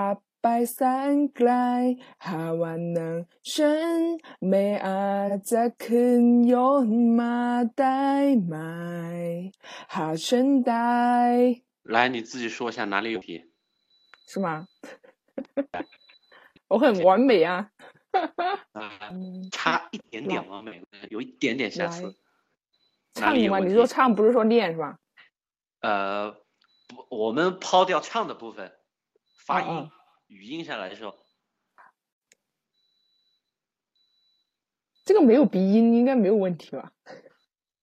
[0.03, 6.86] ับ 白山盖，哈瓦能生，美阿扎肯用
[7.16, 9.50] 马代买，
[9.88, 11.62] 哈生代。
[11.82, 13.50] 来，你自己说一下哪里有题？
[14.28, 14.68] 是吗？
[16.68, 17.70] 我很完美啊！
[19.50, 22.14] 差一点点完美，有一点点瑕疵。
[23.14, 23.58] 唱你吗？
[23.58, 24.98] 你说唱不是说练是吧？
[25.80, 26.30] 呃，
[26.86, 28.72] 不，我们抛掉唱的部分，
[29.44, 29.90] 发音。
[30.28, 31.14] 语音下来的时候，
[35.04, 36.92] 这个没有鼻音，应该没有问题吧？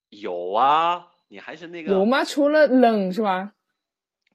[0.09, 2.23] 有啊，你还是那个有吗？
[2.23, 3.53] 除了冷是吧？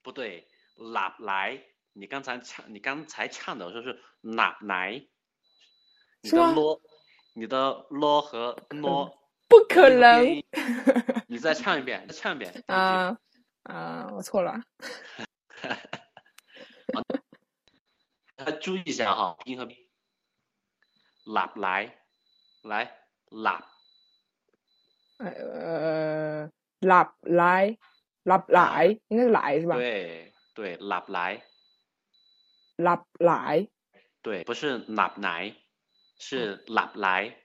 [0.03, 0.47] 不对，
[0.93, 1.63] 哪来？
[1.93, 5.07] 你刚才唱，你刚才唱的时候是哪来？
[6.23, 6.81] 你的咯，
[7.35, 10.43] 你的咯和诺，不可能
[11.29, 12.63] 你再唱一遍，再唱一遍。
[12.67, 13.17] 啊
[13.63, 14.11] 啊！
[14.13, 14.61] 我错了。
[18.41, 19.87] 大家注意一下哈，音和鼻。
[21.27, 21.99] 哪来？
[22.63, 22.99] 来，
[23.31, 23.71] 哪？
[25.19, 27.77] 呃，拉来
[28.23, 29.77] 拉来，应该是来是吧？
[29.77, 31.45] 对对，哪来？
[32.77, 33.69] 拉来
[34.23, 35.55] 对，不是哪来，
[36.19, 37.37] 是哪来。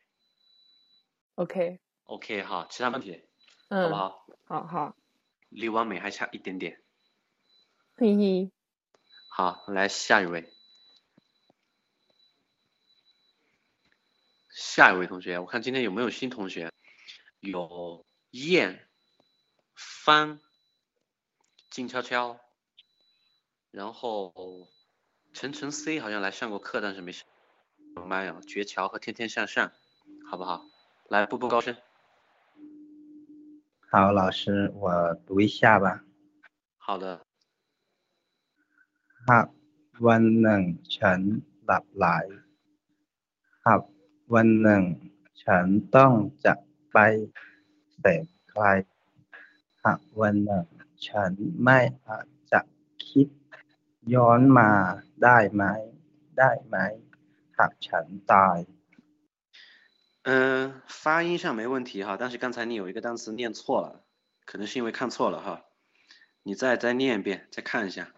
[1.35, 3.21] ，OK，OK 哈，其他问题
[3.69, 4.25] 好嗯，不好？
[4.45, 4.95] 好好，
[5.49, 6.81] 离完美还差一点点。
[7.97, 8.51] 嘿嘿，
[9.27, 10.49] 好，来下一位，
[14.54, 16.70] 下一位同学，我看今天有没有新同学？
[17.40, 18.88] 有燕、
[19.74, 20.40] 帆、
[21.70, 22.38] 静悄悄，
[23.70, 24.68] 然后
[25.32, 27.26] 晨晨 C 好像来上过课，但是没上
[28.06, 28.40] 麦啊。
[28.46, 29.72] 绝桥和天天向上，
[30.28, 30.64] 好不好？
[31.08, 31.76] 来，步步高升。
[33.90, 36.04] 好，老师，我读一下吧。
[36.76, 37.24] 好的，
[39.26, 39.46] หาก
[40.06, 40.62] วันหนึ่ง
[40.96, 41.20] ฉัน
[41.64, 42.06] หลับไหล
[43.66, 43.80] หาก
[44.34, 44.82] วันหนึ่ง
[45.44, 46.12] ฉันต้อง
[46.44, 46.58] จาก
[46.92, 46.96] ไป
[47.96, 48.64] แสนไกล
[49.84, 50.64] หากวันหนึ่ง
[51.08, 51.30] ฉัน
[51.62, 52.61] ไม่อาจจะ
[53.06, 53.26] คิด
[54.14, 54.70] ย้อนมา
[55.22, 55.64] ได้ไหม
[56.38, 56.76] ได้ไหม
[57.58, 58.58] หากฉันตาย
[60.22, 64.04] 嗯，发音上没问题哈，但是刚才你有一个单词念错了，
[64.44, 65.64] 可能是因为看错了哈。
[66.42, 68.12] 你再再念一遍，再看一下。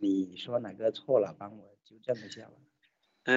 [0.00, 2.54] 你说哪个错了，帮我纠正一下吧。
[3.28, 3.32] 嗯，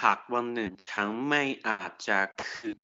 [0.00, 2.78] หากวันหนึ่งฉันไม่อาจจะคืน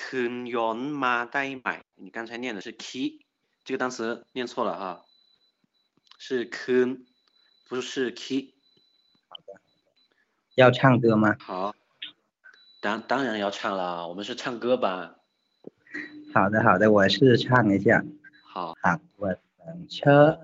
[0.00, 1.68] คืนย้อนมาได้ไหม
[2.04, 2.94] 你刚才念的是 key
[3.64, 3.96] 这个单词
[4.36, 4.84] 念错了哈
[6.24, 6.26] 是
[6.56, 6.88] คืน
[7.68, 8.54] 不是 key
[10.60, 11.36] 要唱歌吗？
[11.40, 11.74] 好
[12.80, 15.16] 当当然要唱了我们是唱歌班
[16.34, 18.04] 好的，好的，我试着唱一下。
[18.52, 20.36] 好 หากวันนั้นฉัน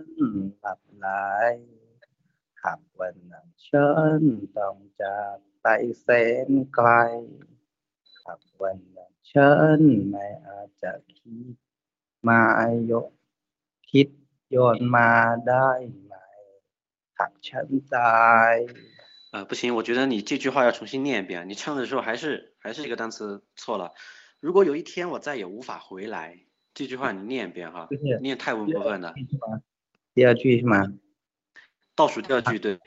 [2.60, 3.88] หลับไหลหากวันนั้นฉั
[4.18, 4.20] น
[4.56, 5.66] ต้องจากไป
[6.02, 6.08] แส
[6.46, 6.88] นไกล
[8.24, 9.80] หากวันนั้นฉัน
[10.10, 11.54] ไม่อาจจะคิด
[12.28, 12.42] มา
[12.90, 13.08] ยก
[13.90, 14.08] คิด
[14.54, 15.10] ย้อนมา
[15.48, 15.68] ได้
[16.04, 16.14] ไหม
[17.18, 18.54] หากฉันตาย
[19.34, 21.48] 呃，不行，我觉得你这句话要重新念一遍。
[21.48, 23.92] 你唱的时候还是还是这个单词错了。
[24.40, 29.14] 如果有一天我再也无法回来，这句话你念一遍哈就，是念泰文部分的
[30.14, 30.92] 第二句是吗？
[31.96, 32.78] 倒数第二句对。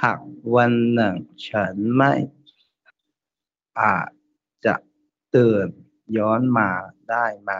[0.00, 0.20] หาก
[0.54, 1.14] วันหนึ่ง
[1.48, 2.12] ฉันไม่
[3.80, 4.10] อาจ
[4.66, 4.74] จะ
[5.34, 5.66] ตื่น
[6.16, 6.70] ย้อนมา
[7.10, 7.52] ได้ไหม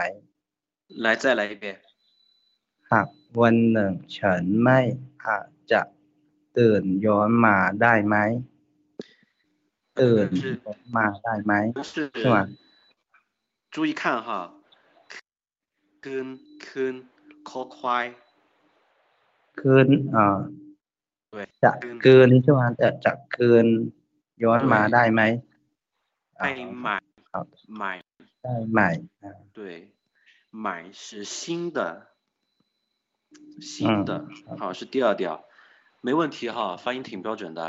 [1.04, 1.64] 来，再来一遍。
[2.90, 3.08] หาก
[3.40, 4.80] วันหนึ่งฉันไม่
[5.26, 5.80] อาจจะ
[6.58, 8.16] ตื่นย้อนมาได้ไหม
[10.00, 11.52] ตื่นย้อนมาได้ไหม
[11.90, 12.36] 是是吗？
[13.74, 14.28] 注意看哈，
[16.04, 17.04] 跟跟
[17.48, 17.66] call
[19.58, 20.38] 快， คืนอ่า
[21.32, 21.70] 对， จะ
[22.02, 23.66] เกินใช่ไหมจะจะเกิน
[24.42, 25.20] ย้อนมาได้ไหม
[26.40, 26.48] อ่า 爱
[26.84, 26.88] 买
[27.30, 27.46] ครับ
[27.80, 27.82] 买，
[28.44, 28.80] ได้ไหม
[29.22, 29.60] อ่า 对，
[30.64, 31.78] 买是新的，
[33.70, 34.10] 新的，
[34.48, 35.44] 嗯好是第二调，
[36.00, 37.60] 没问题哈，发音挺标准的。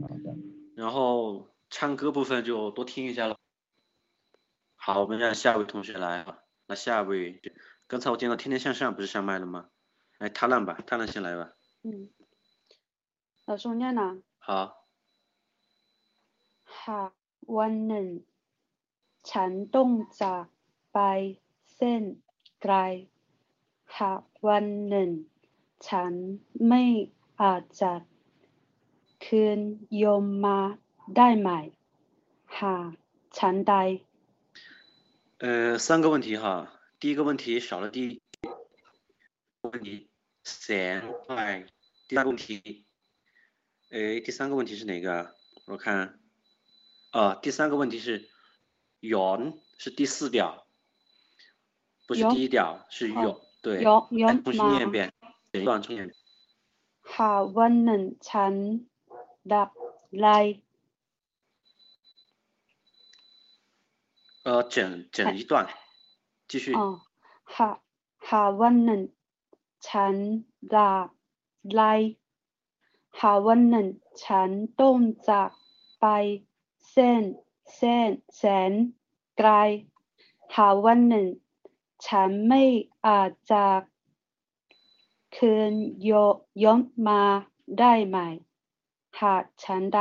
[0.00, 0.26] 好的
[0.74, 3.36] 然后唱歌部分就多听一下了。
[4.76, 6.38] 好，我们让下一位同学来啊。
[6.66, 7.40] 那下一位，
[7.86, 9.68] 刚才我见到天天向上不是上麦了吗？
[10.20, 11.52] 来，他浪吧，他浪先来吧。
[11.82, 12.08] 嗯，
[13.46, 14.22] 老师我念了。
[14.38, 14.50] 好，
[16.64, 17.12] หาก
[17.58, 18.08] วันหนึ่ง
[19.30, 20.44] ฉันต้องจาก
[20.92, 20.98] ไป
[21.74, 22.02] เส้น
[22.62, 22.74] ไกล
[23.98, 25.10] หากวันหนึ่ง
[25.88, 26.12] ฉัน
[26.68, 26.82] ไม่
[27.40, 27.92] อาจจะ
[29.24, 29.60] คืน
[29.96, 30.58] โยมมา
[31.16, 31.48] ได้ไหม
[32.58, 32.90] หาก
[33.38, 33.74] ฉันใด
[35.38, 36.44] 呃，三个问题哈。
[36.98, 38.08] 第一个问题少了第一
[38.40, 38.50] 个
[39.70, 40.08] 问题，
[40.50, 41.66] 闲快。
[42.08, 42.86] 第二个问题，
[43.90, 45.34] 诶，第三个问题是哪个啊？
[45.66, 46.18] 我看，
[47.10, 48.30] 啊，第三个问题是，
[49.00, 50.66] 圆是第四调，
[52.06, 53.82] 不是圆第一调，是哦有，对。
[53.82, 55.12] โยโย 来 ม 重新 มา 念一遍，
[55.52, 56.16] 整一段重新念一遍。
[57.14, 58.54] หากวันหนึ่ง ฉัน
[59.52, 59.70] ดับ
[60.20, 60.26] ไล
[64.44, 65.68] 呃，整整一段，
[66.46, 66.72] 继续。
[66.74, 66.86] อ๋อ
[67.54, 67.76] หาก
[68.28, 69.00] หากวันหนึ่ง
[69.88, 70.14] ฉัน
[70.74, 71.06] ดับ
[71.74, 71.82] ไล
[73.20, 73.86] หาวันหนึ่ง
[74.24, 74.48] ฉัน
[74.80, 74.98] ต้อง
[75.28, 75.50] จาก
[76.00, 76.04] ไป
[76.90, 77.22] เส้น
[77.76, 78.72] เส้นแสน
[79.38, 79.50] ไกล
[80.54, 81.26] หาวันหนึ่ง
[82.06, 82.62] ฉันไม่
[83.06, 83.64] อาจจะ
[85.36, 85.72] คืน
[86.02, 86.10] โย
[86.62, 87.22] ย้อนมา
[87.78, 88.16] ได้ไหม
[89.20, 90.00] หากฉันใด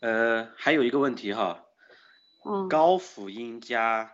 [0.00, 1.40] 呃，还有一个问题哈，
[2.44, 4.12] อ๋อ 高辅音加，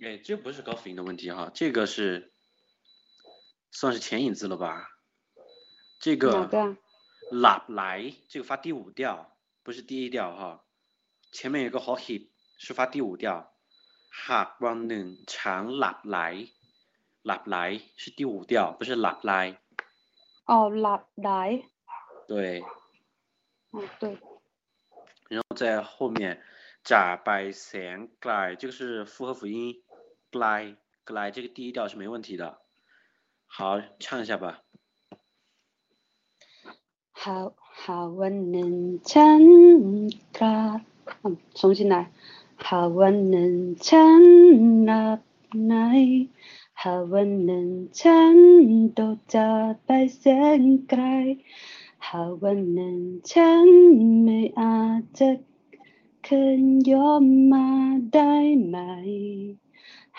[0.00, 2.27] 哎，这不是高辅音的问题哈，这个是
[3.70, 4.88] 算是前引字了吧？
[5.98, 6.76] 这哪个个？
[7.30, 10.64] 拉来，这个发第五调，不是第一调哈。
[11.32, 13.52] 前面有个好 hip 是发第五调，
[14.10, 16.18] 哈วันหนึ่งฉันหลับไหล
[17.26, 17.56] หลับไหล
[17.96, 19.32] 是第五调，不是หลับไหล。
[20.50, 21.30] อ๋อหลับไหล
[22.28, 22.62] 对，
[23.72, 24.18] อ๋อ对
[25.30, 26.40] 然后在后面
[26.84, 29.82] จากไปแสนไกล，这个是复合辅音，
[30.30, 30.44] ไกล
[31.06, 32.60] ไกล这个第一调是没问题的。
[33.48, 34.64] 好，唱一下吧。
[37.20, 37.38] หา
[37.82, 38.72] หาวันหนึ่ง
[39.10, 39.44] ฉัน
[40.38, 40.58] กล้า
[41.22, 41.94] อืม重新来
[42.66, 43.52] หาวันหนึ่ง
[43.88, 44.22] ฉัน
[44.86, 45.20] หลับ
[45.68, 45.74] ใน
[46.82, 47.66] หาวันหนึ่ง
[48.00, 48.36] ฉัน
[48.98, 50.24] ต้องจากไปแส
[50.60, 51.02] นไกล
[52.06, 52.98] หาวันหนึ่ง
[53.32, 53.68] ฉัน
[54.22, 55.30] ไม่อาจจะ
[56.26, 57.68] คืนย้อนมา
[58.14, 58.34] ได้
[58.66, 58.76] ไหม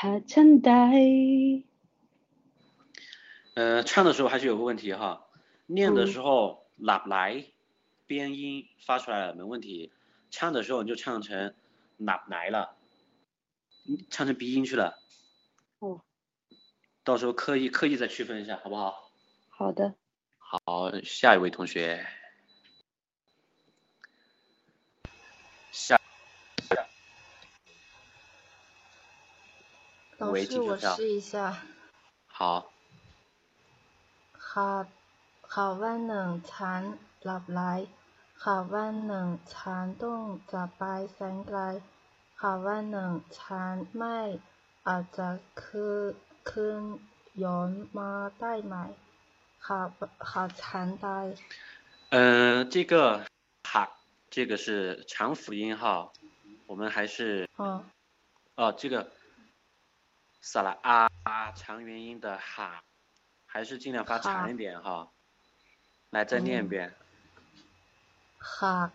[0.01, 0.72] หากฉันใด
[3.61, 5.27] 呃，唱的时候还是有个问题哈，
[5.67, 7.45] 念的嗯时候哪来
[8.07, 9.93] 边音发出来了没问题，
[10.31, 11.55] 唱的时候你就唱成
[11.99, 12.75] 哪来了，
[13.87, 14.99] 嗯唱成鼻音去了。
[15.79, 16.01] 哦。
[17.05, 19.13] 到时候刻意刻意再区分一下，好不好？
[19.51, 19.95] 好的
[20.39, 22.07] 好，下一位同学。
[25.71, 26.01] 下。
[30.19, 30.79] 喂，老师，我。
[30.79, 31.63] 试一下。
[32.27, 32.73] 好，
[34.53, 34.86] หาก
[35.56, 36.82] หากวันหนึ่งฉัน
[37.24, 37.62] หลับไหล
[38.45, 40.84] หากวันหนึ่งฉันต้องจากไป
[41.14, 41.60] แสนไกล
[42.41, 44.20] หากวันหนึ่งฉันไม่
[44.88, 45.30] อาจจะ
[45.62, 46.12] คืน
[46.49, 46.82] คืน
[47.43, 48.76] ย้อนมาได้ไหม
[49.68, 49.89] หาก
[50.32, 51.26] หากฉันตาย
[52.12, 52.93] 呃，这个
[53.64, 53.74] 哈，
[54.30, 56.12] 这个是长辅音哈，
[56.68, 57.84] 我们还是嗯
[58.56, 59.12] 哦，这个
[60.41, 62.84] 萨拉啊啊长元音的哈，
[63.49, 65.12] 还是尽量发长哈一点哈。
[66.12, 66.93] 来，再念一遍。
[68.39, 68.89] หาก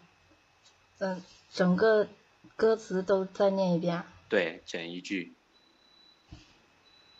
[0.98, 2.08] 嗯，整个
[2.56, 4.04] 歌词都再念一遍。
[4.28, 5.34] 对，整一句。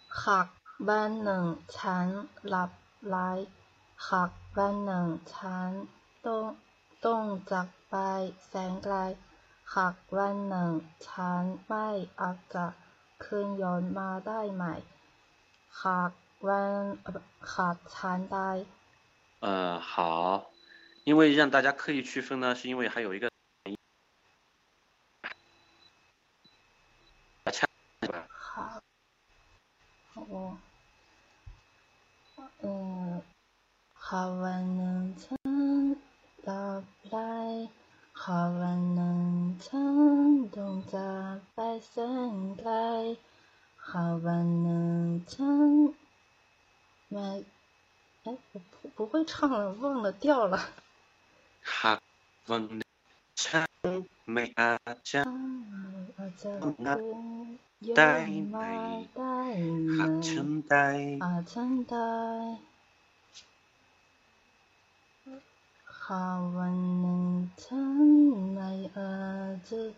[0.09, 0.49] หาก
[0.89, 1.45] วันหนึ่ง
[1.77, 2.07] ฉัน
[2.49, 2.71] หลับ
[3.09, 3.17] ไหล
[4.09, 5.71] หากวันหนึ่งฉัน
[6.25, 6.45] ต้อง
[7.05, 7.95] ต้องจากไป
[8.47, 8.95] แสนไกล
[9.75, 10.71] หากวันหนึ่ง
[11.07, 11.89] ฉันไม่
[12.21, 12.67] อาจจะ
[13.25, 14.65] คืนย้อนมาได้ไหม
[15.83, 16.11] หาก
[16.46, 18.28] 不好参。
[19.40, 20.52] 呃好，
[21.04, 23.30] 因为让大家刻意区分呢，是因为还有一个。
[28.30, 28.82] 好，
[30.14, 30.58] 哦，
[32.62, 33.22] 嗯，
[33.94, 35.16] 好文能，
[38.14, 39.58] 好能，
[43.76, 46.05] 好能。
[47.08, 47.44] 那，
[48.24, 48.60] 哎，我
[48.96, 50.60] 不会唱了，忘了调了。
[51.62, 52.02] 哈，
[52.48, 52.82] 忘
[53.36, 53.68] 唱
[54.26, 54.80] 没啊？
[55.04, 55.24] 唱。
[55.24, 56.26] 啊，
[59.98, 61.96] 哈，唱带啊，唱带。
[65.84, 69.60] 哈，忘唱没啊？
[69.68, 69.92] 这？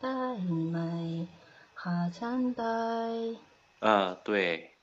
[0.00, 1.28] 带没？
[1.74, 2.64] 哈，唱带。
[3.80, 4.74] 啊，对。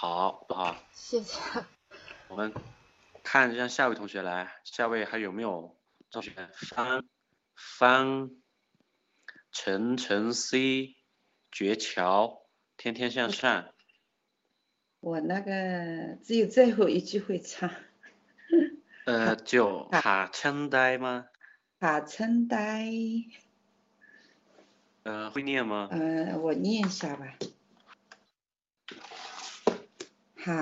[0.00, 1.38] 好不，好，谢谢。
[2.28, 2.54] 我们
[3.22, 5.76] 看让下位同学来，下位还有没有
[6.10, 6.32] 同学？
[6.54, 7.04] 方
[7.54, 8.30] 方
[9.52, 10.96] 陈晨 C
[11.52, 12.46] 绝桥
[12.78, 13.74] 天天向上，
[15.00, 17.70] 我那个只有最后一句会唱，
[19.04, 21.26] 呃，就卡称呆吗？
[21.78, 22.86] 卡称呆，
[25.02, 25.88] 呃，会念吗？
[25.90, 27.36] 呃，我念一下吧。
[30.45, 30.61] หา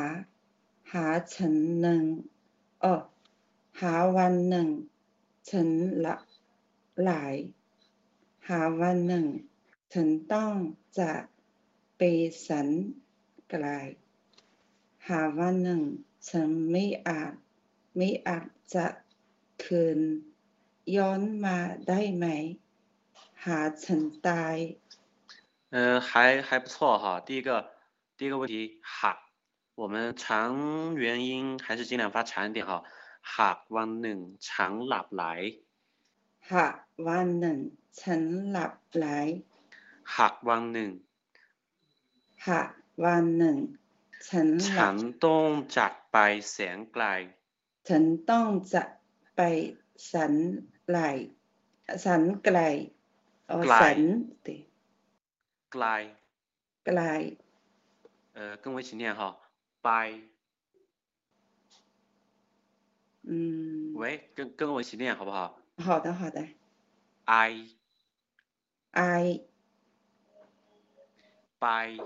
[0.91, 2.04] หาฉันหนึ่ง
[2.82, 3.02] เออ
[3.82, 4.68] หาวันหนึ่ง
[5.50, 5.70] ฉัน
[6.06, 6.16] ละ
[7.04, 7.36] หลาย
[8.48, 9.26] หาวันหนึ่ง
[9.94, 10.54] ฉันต้อง
[11.00, 11.12] จะ
[11.98, 12.02] ไป
[12.48, 12.68] สัน
[13.50, 13.66] ไกล
[15.08, 15.82] หาวันหนึ่ง
[16.30, 17.34] ฉันไม่อาจ
[17.98, 18.86] ไม่อาจจะ
[19.64, 20.00] คืน
[20.96, 22.26] ย้อนมาได้ไหม
[23.46, 24.58] หาฉันตาย
[25.76, 27.20] 嗯、还还不错哈。
[27.26, 27.50] 第一个，
[28.16, 29.18] 第一个问题，哈，
[29.78, 32.84] 我们长元音还是尽量发长一点哈。
[33.24, 34.50] 哈วันหนึ่ง长
[34.88, 35.24] หลับไหล
[36.52, 36.76] หาก
[37.08, 37.58] วันหนึ่ง
[38.02, 38.22] ฉัน
[38.52, 39.06] หลับไหล
[40.18, 40.91] หักวันหนึ่ง
[42.48, 42.70] หาก
[43.04, 43.58] วันหนึ่ง
[44.30, 46.18] ฉันหลั ฉั บ นต้องจากไป
[46.52, 47.06] แสนไกล
[47.89, 48.84] ฉันต้องจะ
[49.36, 49.41] ไป
[50.12, 50.34] สัน
[50.89, 51.00] ไหล
[52.06, 52.58] สันไกล
[53.50, 54.00] อ๋อ ไกล สัน
[54.46, 54.48] 对
[55.72, 55.86] ไกล
[56.86, 57.02] ไกล
[58.36, 59.38] 呃，跟我一起念哈，
[59.88, 60.20] 拜，
[63.24, 66.48] 嗯，喂，跟跟我一起念好不好好的好的？
[67.26, 67.70] I
[68.91, 69.41] ，I
[71.60, 71.98] 拜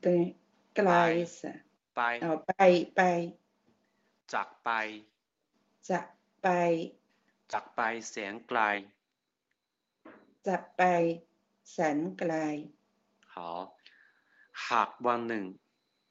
[0.00, 0.36] 对
[0.74, 2.52] ไกล是 拜 อ๋อไป
[2.94, 3.00] ไป
[4.32, 4.68] จากไป
[5.88, 6.00] จะ
[6.42, 6.46] ไป
[7.52, 7.80] จากไป
[8.10, 8.60] แสนไกล
[10.46, 10.80] จะไป
[11.76, 12.32] สันไกล
[13.34, 13.36] 好，
[14.68, 15.44] หากวันหนึ่ง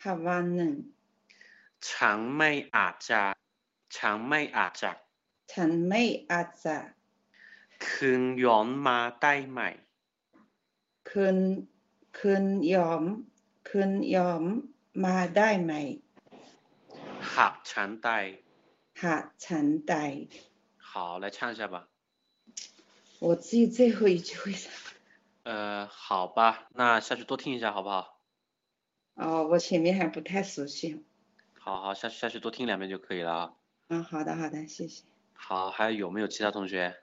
[0.04, 0.74] หากวันหนึ่ง
[1.90, 3.22] ฉันไม่อาจจะ
[3.98, 4.92] ฉันไม่อาจจะ
[5.54, 6.78] ฉันไม่อาจจะ
[7.88, 9.60] คืนย้อนมาได้ไหม
[11.10, 11.38] คืน
[12.18, 13.04] คืนยอม
[13.70, 14.44] คืนยอม
[15.06, 15.72] มาได้ไหม
[17.34, 18.20] หากฉันได้
[19.04, 20.06] หากฉันได้
[20.96, 21.88] 好，来唱一下吧。
[23.20, 24.72] 我只有最后一句会唱。
[25.42, 28.17] 呃，好吧，那下去多听一下好不好？
[29.18, 31.04] 哦，我前面还不太熟悉。
[31.60, 33.54] 好好，下去下去多听两遍就可以了啊。
[33.88, 35.04] 嗯，好的好的，谢谢。
[35.34, 37.02] 好，还有没有其他同学？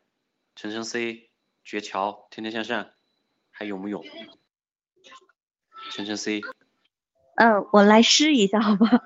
[0.56, 1.30] 陈晨 C、
[1.64, 2.90] 绝桥、天天向上，
[3.50, 4.04] 还有没有？
[5.92, 6.40] 陈晨 C，
[7.36, 9.02] 呃，我来试一下好吧，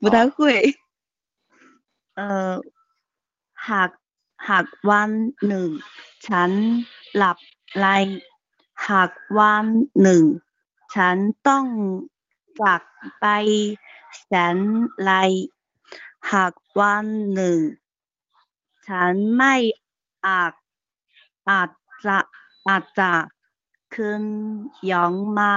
[0.00, 0.76] 不太会。
[2.14, 2.60] 呃，
[3.54, 3.90] หาก
[4.48, 5.10] หากวัน
[5.46, 5.68] หนึ่ง
[6.26, 6.50] ฉัน
[7.16, 7.38] หลับ
[7.76, 7.86] ไหล
[8.86, 9.66] หากวัน
[10.02, 10.24] หนึ่ง
[10.94, 11.16] ฉัน
[11.48, 11.66] ต้อง
[12.60, 12.80] จาก
[13.20, 13.26] ไป
[14.20, 14.56] แสน
[14.94, 15.10] ไกล
[16.32, 17.58] หากวันหนึ่ง
[18.86, 19.54] ฉันไม่
[20.26, 20.52] อาจ
[21.48, 21.70] อาจ
[22.04, 22.18] จะ
[22.68, 23.12] อาจจะ
[23.94, 24.24] คืน
[24.90, 25.54] ย้อนมา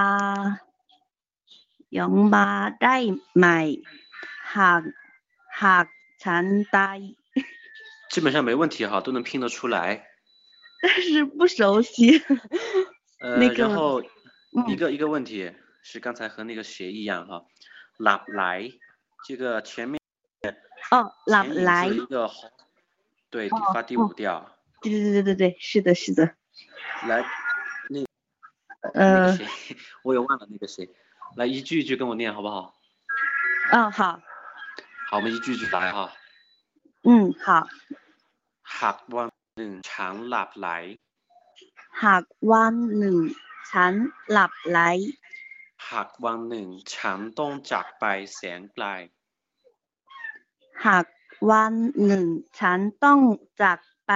[1.96, 2.46] ย้อนมา
[2.82, 2.96] ได้
[3.36, 3.46] ไหม
[4.56, 4.82] หาก
[5.62, 5.86] หาก
[6.24, 6.98] ฉันตาย
[8.12, 10.02] 基本上没问题哈，都能拼得出来。
[10.80, 12.18] 但是不熟悉。
[13.20, 15.52] 呃，那个然后一嗯个一个问题
[15.82, 17.44] 是刚才和那个谁一样哈，
[17.98, 18.70] 拉来
[19.26, 20.00] 这个前面
[20.90, 22.50] 哦，老前引来字，一个红，
[23.30, 24.56] 对，哦发第哦五调。
[24.80, 26.34] 对对对对对，是的，是的。
[27.06, 27.24] 来，
[27.90, 28.04] 那
[28.82, 30.88] 那呃个，谁， 我也忘了那个谁，
[31.36, 32.74] 来一句一句跟我念好不好？
[33.72, 34.20] 嗯，好，
[35.10, 36.12] 好，我们一句一句来哈。
[37.02, 37.66] 嗯，好。
[38.78, 40.68] หากวันหนึ่งฉันหลับไหล
[42.02, 43.16] หากวันหนึ่ง
[43.70, 43.92] ฉัน
[44.30, 44.78] หลับไหล
[45.91, 48.05] หากวันหนึ่งฉันต้องจากไป
[48.35, 48.85] แสนไกล
[50.85, 51.05] หาก
[51.49, 51.73] วัน
[52.05, 52.25] หนึ่ง
[52.59, 53.19] ฉันต้อง
[53.61, 54.11] จากไป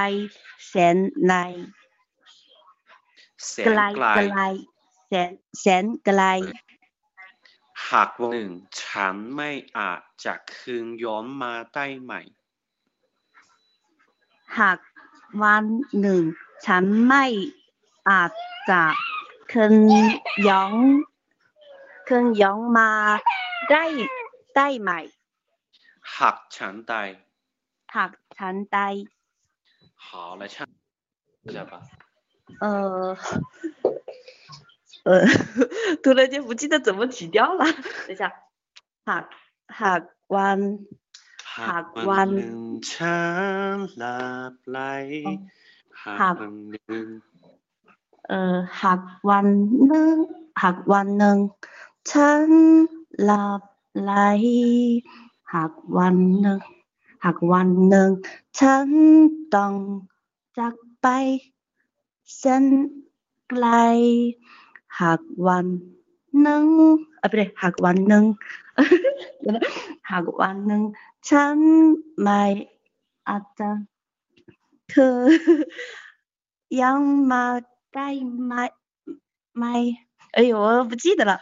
[0.67, 1.33] แสนใน
[3.49, 4.41] แสไกนลไกลไกล
[5.07, 6.21] แสนแสนไกล
[7.89, 8.51] หากวันหนึ่ง
[8.83, 12.13] ฉันไม่อาจจะคืนย้อนมาได้ไหม
[14.59, 14.79] หาก
[15.41, 15.65] วัน
[15.99, 16.23] หนึ่ง
[16.65, 17.25] ฉันไม่
[18.09, 18.31] อาจ
[18.69, 18.83] จะ
[19.51, 19.73] คืน
[20.47, 20.73] ย้อน
[22.08, 22.90] คืนย้อนมา
[23.70, 23.84] ได้
[24.56, 24.90] ได้ไหม
[26.16, 27.08] หากฉันตาย
[27.96, 28.94] หากฉันตาย
[30.04, 30.66] 好，来唱
[31.44, 31.80] 一下吧。
[32.60, 33.16] 呃，
[35.04, 35.26] 呃，
[36.02, 37.64] 突然间不记得怎么起调了。
[38.06, 38.30] 等一下，
[39.08, 39.24] หาก
[39.80, 40.02] หาก
[40.34, 40.60] วัน
[41.54, 42.58] หา หาก ก วั วัน น หนึ่ง
[42.92, 43.18] ฉั
[43.74, 44.18] นหลั
[44.52, 44.78] บไหล
[46.02, 47.06] หาก หาก วันหนึ่ง
[48.28, 49.46] เอ่อหากวัน
[49.86, 50.14] หนึ่ง
[50.62, 51.36] หากวันหนึ่ง
[52.10, 52.48] ฉัน
[53.22, 53.62] หลับ
[54.02, 54.12] ไหล
[55.52, 56.58] หากวันหนึ่ง
[57.24, 58.10] หากวันหนึ่ง
[58.58, 58.88] ฉัน
[59.54, 59.74] ต้อง
[60.58, 61.06] จากไป
[62.36, 62.64] แสน
[63.48, 63.66] ไกล
[65.00, 65.66] หากวัน
[66.42, 66.64] หนึ่ง
[67.18, 68.24] เอ้ยไม่ได้หากวันหนึ่ง
[69.40, 69.62] เดี๋ยวนะ
[70.10, 70.82] หากวันหนึ่ง
[71.28, 71.56] ฉัน
[72.20, 72.42] ไม่
[73.28, 73.70] อาจจะ
[74.90, 75.18] เธอ
[76.80, 77.00] ยัง
[77.30, 77.44] มา
[77.94, 78.08] ได้
[78.44, 78.52] ไหม
[79.58, 79.74] ไม่
[80.34, 81.32] 哎呦，我不记得了，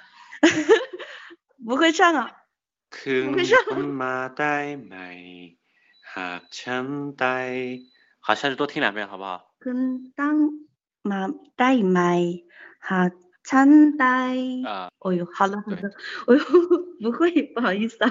[1.67, 2.21] 不会唱啊。
[2.97, 4.95] คืน ไม่ใช่ ย้อนมาได้ไหม
[6.15, 6.87] หากฉัน
[7.23, 7.47] ตาย
[8.25, 9.35] 好下去多听两遍好不好？
[9.63, 9.79] ขึ้น
[10.21, 10.37] ตั้ง
[11.11, 11.21] มา
[11.59, 12.01] ได้ไหม
[12.89, 13.11] หาก
[13.51, 13.69] ฉัน
[14.01, 14.21] ได้
[14.69, 15.83] 啊、哦呦，好了好了，
[16.27, 16.43] 哦呦，
[17.03, 17.21] 不会，
[17.55, 18.07] 不好意思啊。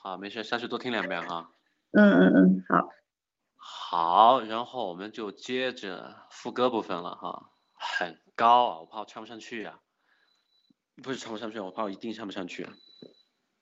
[0.00, 1.50] 好，没事，下去多听两遍哈。
[1.92, 2.88] 嗯嗯嗯，好。
[3.56, 9.78] 好，然后我们就接着副歌部分了哈，很高啊，我怕我唱不上去啊，
[11.03, 12.67] 不是唱不上去，我怕我一定唱不上去。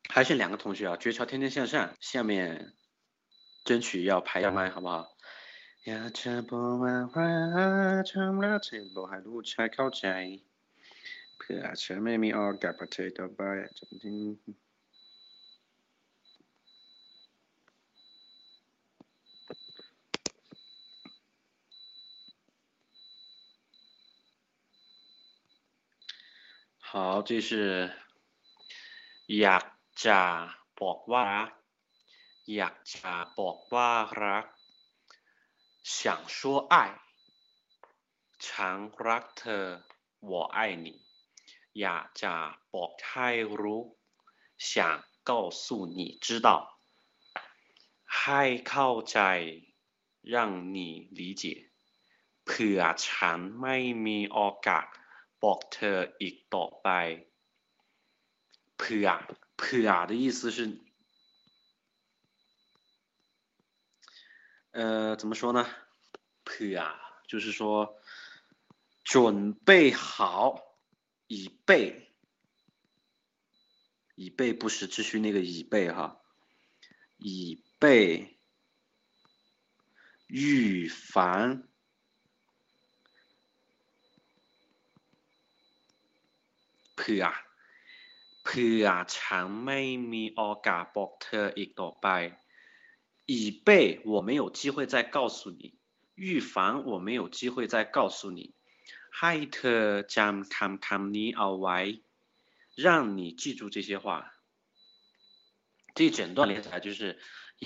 [0.10, 2.74] 还剩两个同学啊，绝桥天天向上，下面
[3.64, 5.10] 争取要排一麦，好不好？
[6.14, 6.56] 唱不
[6.86, 8.04] 了还，
[12.00, 12.32] 妹妹，
[12.90, 13.28] 腿都，
[26.95, 27.93] 好，这是
[29.26, 29.64] อยาก
[30.07, 30.20] จะ
[30.81, 31.51] บอกว่ารัก
[32.55, 33.91] อยากจะบอกว่า
[34.22, 34.45] รัก
[35.83, 36.39] 想说
[36.72, 36.74] 爱
[38.45, 38.76] ฉัน
[39.07, 39.66] รักเธอ
[40.31, 40.89] 我爱你
[41.81, 42.35] อยากจะ
[42.74, 43.28] บอกให้
[43.61, 43.83] รู้
[44.70, 46.49] 想告诉你知道
[48.18, 49.18] ให้เข้าใจ
[50.22, 50.35] 让
[50.74, 51.43] 你理解
[52.45, 53.76] เผื่อฉันไม่
[54.07, 54.87] มีโอกาส
[55.45, 56.89] บอกเธออีกต่อไป
[58.76, 59.09] เผื่อ
[59.57, 60.78] เผื่อ的意思是，
[64.72, 65.66] 呃，怎么说呢？
[66.45, 66.95] ผื่
[67.26, 67.97] 就是说
[69.05, 70.78] 准备好，
[71.26, 72.12] 以备，
[74.14, 76.20] 以备不时之需那个以备哈，
[77.18, 78.39] 以备
[80.26, 81.64] 预防。
[87.05, 87.24] เผื่อ
[88.45, 89.81] เผื่อฉันไม่
[90.12, 92.09] มีโอกาสบอกเธออีกต่อไป
[93.33, 93.35] 以
[93.66, 95.62] 备我没有机会再告诉你
[96.16, 98.41] 预防我没有机会再告诉你
[99.18, 99.83] ให้เธอ
[100.16, 101.78] จำคำคำนี้เอาไว้
[102.85, 102.87] 让
[103.18, 104.05] 你记住这些话
[105.95, 107.01] 这一整段连起来就是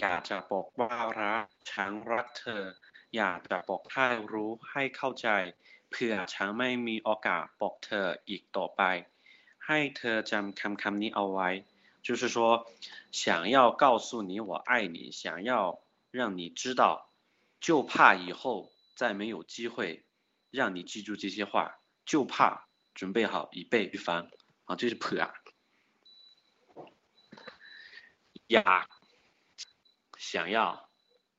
[0.00, 2.62] อยากจะบอกว่ารักฉันรักเธอ
[3.16, 5.28] อยากจะบอกให้รู้ให้เข้าใจ
[5.90, 8.82] เผื่อฉันไม่มีโอกาสบอกเธออีกต่อไป
[9.68, 11.48] ให้เธอจำคำคำนี้เอาไว้
[12.06, 12.36] 就是说
[13.10, 17.10] 想要告诉你我爱你，想要让你知道，
[17.60, 20.04] 就怕以后再没有机会
[20.50, 24.30] 让你记住这些话，就怕准备好以备预防
[24.66, 25.34] 啊，这是怕啊。
[28.46, 28.86] อยาก
[30.18, 30.90] 想要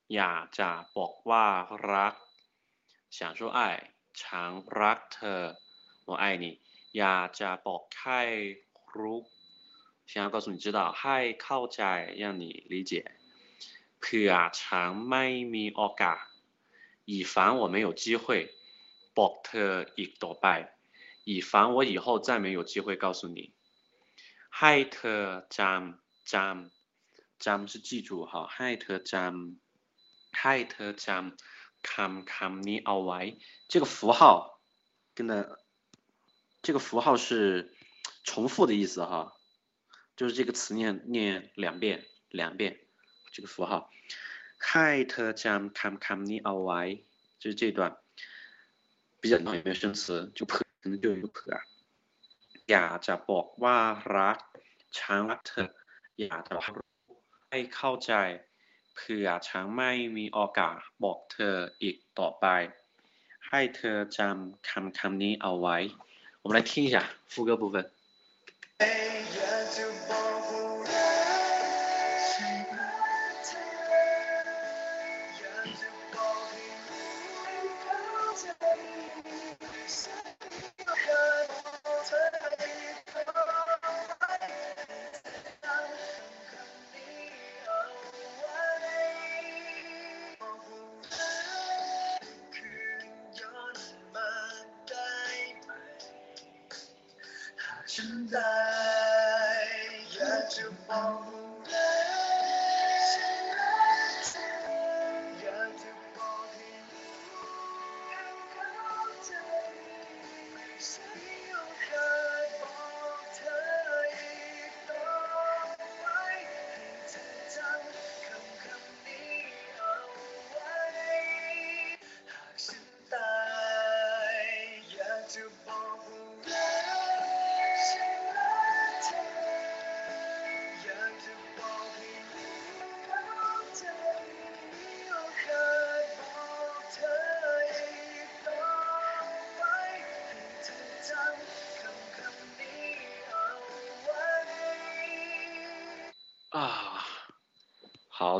[0.07, 1.45] อยากจะบอกว่า
[1.93, 2.13] รัก
[3.11, 3.59] 想说爱
[4.13, 5.55] 常รักเธอ
[6.05, 6.59] 我爱你
[6.97, 8.21] อยากจะบอกให้
[8.97, 9.19] รู้
[10.11, 11.81] 想要告诉你知道ให้เข้าใจ
[12.21, 12.91] 让你理解
[13.99, 16.23] เผื่อฉันไม่มีโอกาส
[17.05, 18.25] 以防我没有机会
[19.17, 20.45] บอกเธออีกต่อไป
[21.25, 23.39] 以防我以后再没有机会告诉你
[24.59, 25.23] ให้เธอ
[25.57, 33.19] จำจำจำ是记住哈ให้เธอจำให้เธอจำคำคำนี้เอาไว้
[33.67, 34.59] 这个符号
[35.15, 35.58] 跟的
[36.61, 37.71] 这个符号是
[38.23, 39.33] 重复的意思哈
[40.15, 42.79] 就是这个词念念两遍两遍
[43.31, 43.91] 这个符号
[44.67, 46.81] ให้เธอจำคำคำนี้เอาไว้
[47.41, 47.79] 就是这段
[49.21, 51.57] 比较有没有生词就可能就有可啊
[52.71, 53.77] อยากจะบอกว่า
[54.17, 54.37] รัก
[54.97, 55.69] ฉันรักเธอ
[56.21, 56.63] อยากจะบอก
[57.49, 58.13] ให้เข้าใจ
[58.95, 62.45] เผื่อฉันไม่มีโอกาสบอกเธออีกต่อไป
[63.47, 65.77] ให้เธอจำคำคำนี้เอาไว้
[66.42, 67.90] 我们来听一下副歌部分。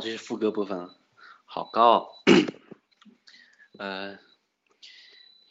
[0.00, 0.88] 是副歌部分，
[1.44, 2.08] 好高。
[3.78, 4.16] 呃，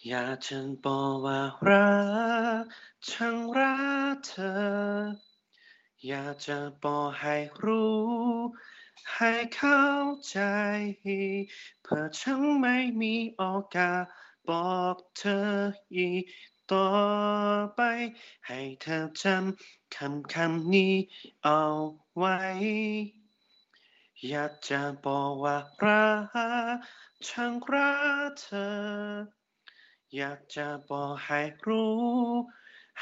[0.02, 1.90] อยากจะบอกว่ารั
[2.62, 2.64] ก
[3.08, 3.76] ฉันรั
[4.14, 5.14] กเธอ
[6.08, 8.56] อยากจะบอกให้รู้
[9.14, 9.86] ให้เข้า
[10.30, 10.40] ใจ
[11.84, 13.44] เพื่อฉันไม่มีโอ
[13.76, 14.04] กาส
[14.50, 15.46] บอกเธอ
[15.96, 16.24] อีก
[16.72, 16.90] ต่อ
[17.76, 17.82] ไป
[18.48, 20.94] ให้เธอจำคำคำนี้
[21.44, 21.62] เอา
[22.18, 22.38] ไว้
[24.30, 26.06] อยากจะบอกว่ารั
[26.78, 26.80] ก
[27.28, 27.94] ฉันรั
[28.30, 28.70] กเธอ
[30.16, 32.04] อยากจะบอกให้รู้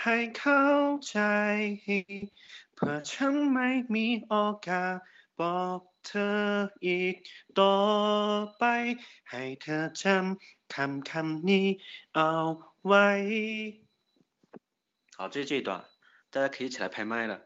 [0.01, 0.67] ให้เข้า
[1.09, 1.19] ใจ
[2.75, 4.33] เพื่อฉันไม่มีโอ
[4.67, 4.95] กาส
[5.39, 6.41] บอกเธอ
[6.85, 7.15] อีก
[7.59, 7.77] ต่อ
[8.57, 8.63] ไป
[9.29, 11.67] ให้เธอจำคำคำนี้
[12.15, 12.31] เอา
[12.85, 13.09] ไว้
[15.17, 15.69] 好，这是这一段，
[16.31, 17.39] 大家可以一起来拍麦了。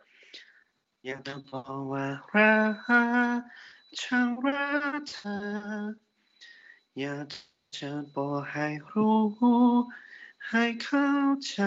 [1.05, 3.41] อยากจะบอกว่ารัก
[4.01, 5.38] ฉันรักเธอ
[6.99, 7.27] อยาก
[7.77, 9.17] จะบอกให้รู้
[10.49, 11.09] ให้เข้า
[11.47, 11.59] ใจ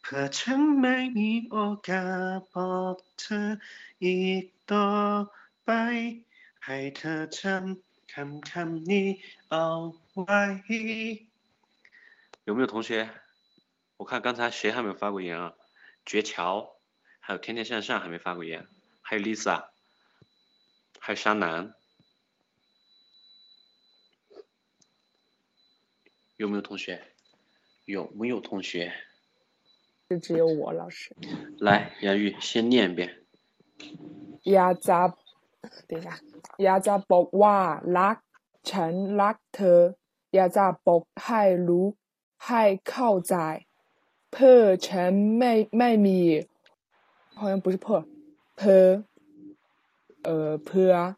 [0.00, 1.56] เพื่อฉันไม่มีโอ
[1.88, 2.04] กา
[2.34, 3.40] สบอกเธอ
[4.04, 4.88] อีกต่อ
[5.64, 5.70] ไป
[6.64, 9.08] ให้เธอจำคำคำนี้
[9.50, 9.66] เอา
[10.12, 10.42] ไว้
[12.44, 13.08] 有没有同学？
[13.98, 15.54] 我看刚才谁还没有发过言啊？
[16.04, 16.75] 绝桥，
[17.27, 18.65] 还有天天向上还没发过言，
[19.01, 19.65] 还有 Lisa，
[20.97, 21.73] 还有山南，
[26.37, 27.03] 有没有同学？
[27.83, 28.93] 有没有同学？
[30.07, 31.13] 就只有我老师。
[31.59, 33.25] 来，杨玉先念一遍。
[34.43, 35.13] 亚扎，
[35.85, 36.21] 等一下，
[36.59, 38.23] 亚扎博瓦拉
[38.63, 39.97] 陈拉特，
[40.29, 41.97] 亚扎博海卢
[42.37, 43.65] 海靠在，
[44.29, 46.47] 破城妹妹米。
[47.37, 48.03] 好像不是破
[48.55, 49.03] ，p，
[50.23, 51.15] 呃，p 啊，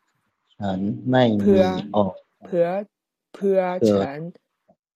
[0.58, 2.86] 陈麦米哦，p
[3.32, 4.34] p 啊，陈，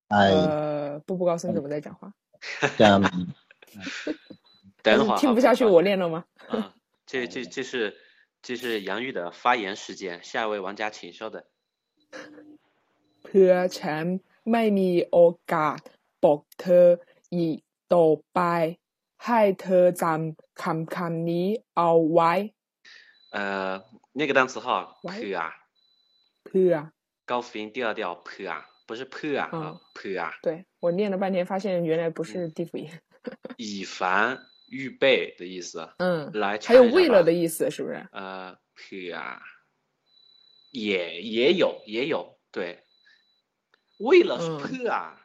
[0.10, 2.14] 呃，步步高升怎么在讲话？
[2.78, 3.10] 这样吗？
[4.84, 6.26] 等会儿听不下去，我练了吗？
[7.06, 7.96] 这这这是
[8.42, 11.42] 这是杨玉的发言时间，下一位玩家，请稍等。
[13.24, 15.80] p 陈麦米哦，嘎，
[16.20, 17.00] 博特
[17.30, 18.78] 伊多拜。
[19.23, 20.21] าสบอกเธออีกต่อไป
[20.59, 21.47] ให้เธอจำคำคำนี้
[21.77, 22.33] เอาไว้
[23.31, 23.39] 呃，
[24.19, 24.67] 那个单词哈
[25.03, 25.53] 喂，p 啊，
[26.45, 26.73] เพื่อ
[27.27, 32.89] 高辅音第二调 p 啊，不是 p 啊，嗯啊 p 啊，对我念了半天，发现原来不是地府音。
[33.59, 34.39] 以防
[34.71, 35.93] 预备的意思。
[35.99, 38.09] 嗯，来还有唱一下吧为了的意思，是不是？
[38.13, 39.43] 呃，p 啊，
[40.71, 42.83] 也也有也有，对，
[43.99, 45.21] 为了是嗯 p 啊，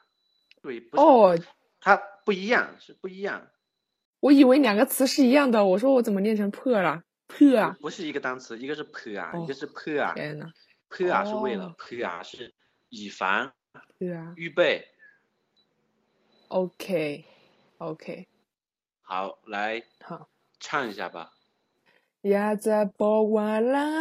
[0.62, 1.40] 对，不是，哦，
[1.80, 1.96] 它
[2.26, 3.50] 不一样，是不一样，
[4.21, 7.03] 我以为两个词是一样的，我说我怎么念成破了？
[7.29, 7.77] 破啊！
[7.81, 10.51] 不是一个单词，一个是破啊，哦一个是破啊天呐，
[10.89, 12.55] 破啊是为了破啊是
[12.89, 13.53] 以防
[13.99, 14.89] 对啊预备。
[16.49, 17.25] ，OK
[17.77, 18.27] OK，
[19.03, 20.29] 好，来好。
[20.59, 21.33] 唱一下吧。
[22.32, 23.92] อยากจะบอกว่ารั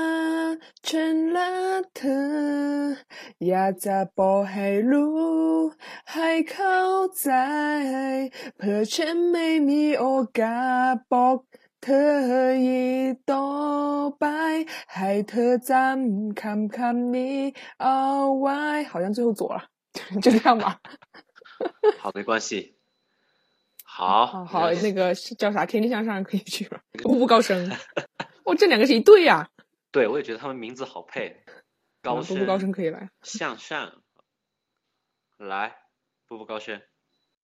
[0.53, 0.55] ก
[0.89, 2.23] ฉันรักเธอ
[3.49, 5.21] อยากจะบอกให้รู้
[6.13, 6.81] ให้เข้า
[7.21, 7.31] ใจ
[8.57, 10.07] เพื่อฉันไม่มีโอ
[10.41, 10.63] กา
[10.93, 11.37] สบอก
[11.83, 12.13] เธอ
[12.67, 13.49] อีกต่อ
[14.19, 14.25] ไป
[14.95, 17.39] ให้เธอจำคำคำนี้
[17.83, 18.01] เอา
[18.39, 18.61] ไว้
[18.91, 19.59] 好像最后左了，
[20.23, 20.65] 就这样吧。
[22.01, 22.76] 好，没关系。
[23.98, 25.66] 好，好那个是叫啥？
[25.66, 27.68] 天天向上可以去了， 步步高升。
[28.44, 29.50] 哦，这两个是一对呀、
[29.92, 31.36] 对我也觉得他们名字好配，
[32.04, 33.10] 高步步高升可以来。
[33.24, 34.04] 向上，
[35.38, 35.78] 来，
[36.28, 36.80] 步步高升。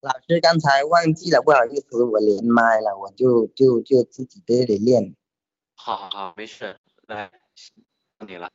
[0.02, 5.16] 老师刚才忘记了，不好意思，我连麦了，我就就就自己在这里练。
[5.74, 6.78] 好好好，没事，
[7.08, 7.32] 来，
[8.20, 8.52] 到你了。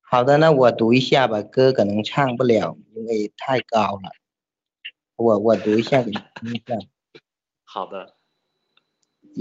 [0.00, 4.12] 好的，那我读一下吧，歌可能唱不了，因为太高了。
[5.16, 6.76] 我我读一下给你听一下。
[7.75, 7.95] 好的，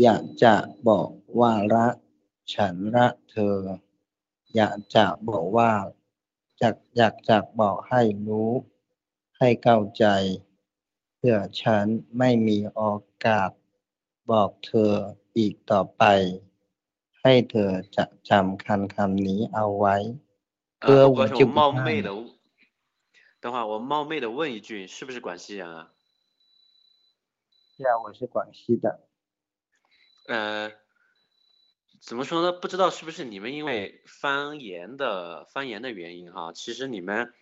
[0.03, 0.55] อยากจะ
[0.89, 1.95] บอกว่ารัก
[2.55, 3.57] ฉันรักเธอ
[4.57, 5.73] อยากจะบอกว่า
[6.59, 8.51] อยากอยากจะบอกให้รู้
[9.39, 10.05] ให้เข้าใจ
[11.17, 11.85] เพื่อฉัน
[12.19, 12.83] ไม่มีโอ
[13.25, 13.51] กาส
[14.31, 14.93] บอกเธอ
[15.37, 16.03] อีกต่อไป
[17.21, 19.97] ให้เธอจะจำคำคำนี้เอาไว้
[20.83, 22.09] 呃，歌不高兴，我就不我冒唱了昧的，
[23.43, 25.93] 等会儿我冒昧的问一句，是不是广西人啊？
[27.78, 29.02] 是啊，我是广西的。
[30.28, 30.72] 呃，
[32.00, 32.54] 怎么说呢？
[32.54, 37.34] 不知道是不是你们因为方言的方言的原因哈，其实你们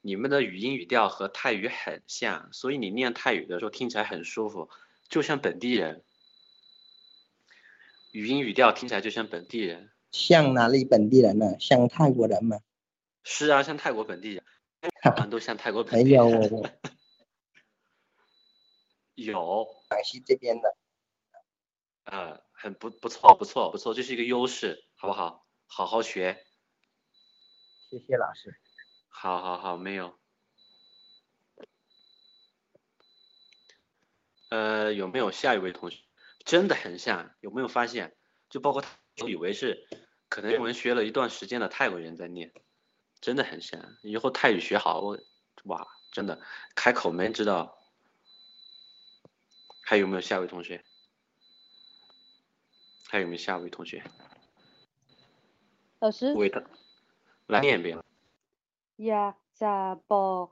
[0.00, 4.70] 你们的语音语调和泰语很像，所以你念泰语的时候听起来很舒服，
[5.08, 6.04] 就像本地人。
[8.12, 9.90] 语音语调听起来就像本地人。
[10.12, 11.56] 像哪里本地人呢？
[11.58, 12.60] 像泰国人吗？
[13.24, 14.44] 是啊，像泰国本地人，
[15.02, 16.22] 啊，都像泰国本地人。
[16.22, 16.70] 有我我
[19.24, 20.76] 有，广西这边的。
[22.04, 25.46] 呃，很不不错，不错，不错，这是一个优势，好不好？
[25.66, 26.46] 好好学。
[27.90, 28.58] 谢谢老师。
[29.08, 30.18] 好好好，没有。
[34.48, 35.98] 呃，有没有下一位同学？
[36.44, 38.16] 真的很像，有没有发现？
[38.48, 38.88] 就包括他，
[39.22, 39.86] 我以为是
[40.28, 42.52] 可能我们学了一段时间的泰国人在念，
[43.20, 43.96] 真的很像。
[44.02, 45.18] 以后泰语学好，我
[45.64, 46.40] 哇，真的
[46.74, 47.79] 开口没人知道。
[49.81, 50.83] 还有没有下一位同学？
[53.09, 54.03] 还有没有下一位同学？
[55.99, 56.63] 老师，为他
[57.47, 57.99] 来念一遍。
[58.97, 59.75] อยากจะ
[60.11, 60.45] บอก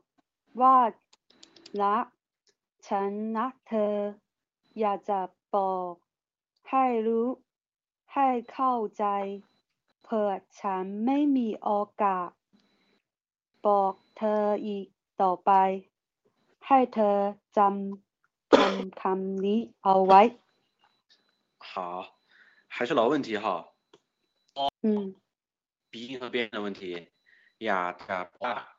[0.62, 0.78] ว่า
[1.82, 2.06] รัก
[2.88, 3.96] ฉันรักเธอ
[4.80, 5.20] อยากจะ
[5.54, 5.94] บอก
[6.70, 7.28] ให้รู้
[8.14, 9.06] ให้เข้าใจ
[10.04, 11.70] เผื่อฉันไม่มีโอ
[12.02, 12.30] กาส
[13.66, 14.88] บอกเธออีก
[15.22, 15.52] ต่อไป
[16.68, 17.18] ให้เธอ
[17.58, 18.07] จำ
[18.56, 20.22] คำคำนี้เอาไว้
[21.60, 22.20] 好，
[22.68, 23.74] 还是老问题哈，
[24.82, 25.16] 嗯，
[25.90, 27.10] 鼻音和边音的问题。
[27.60, 28.78] 呀，嘎巴，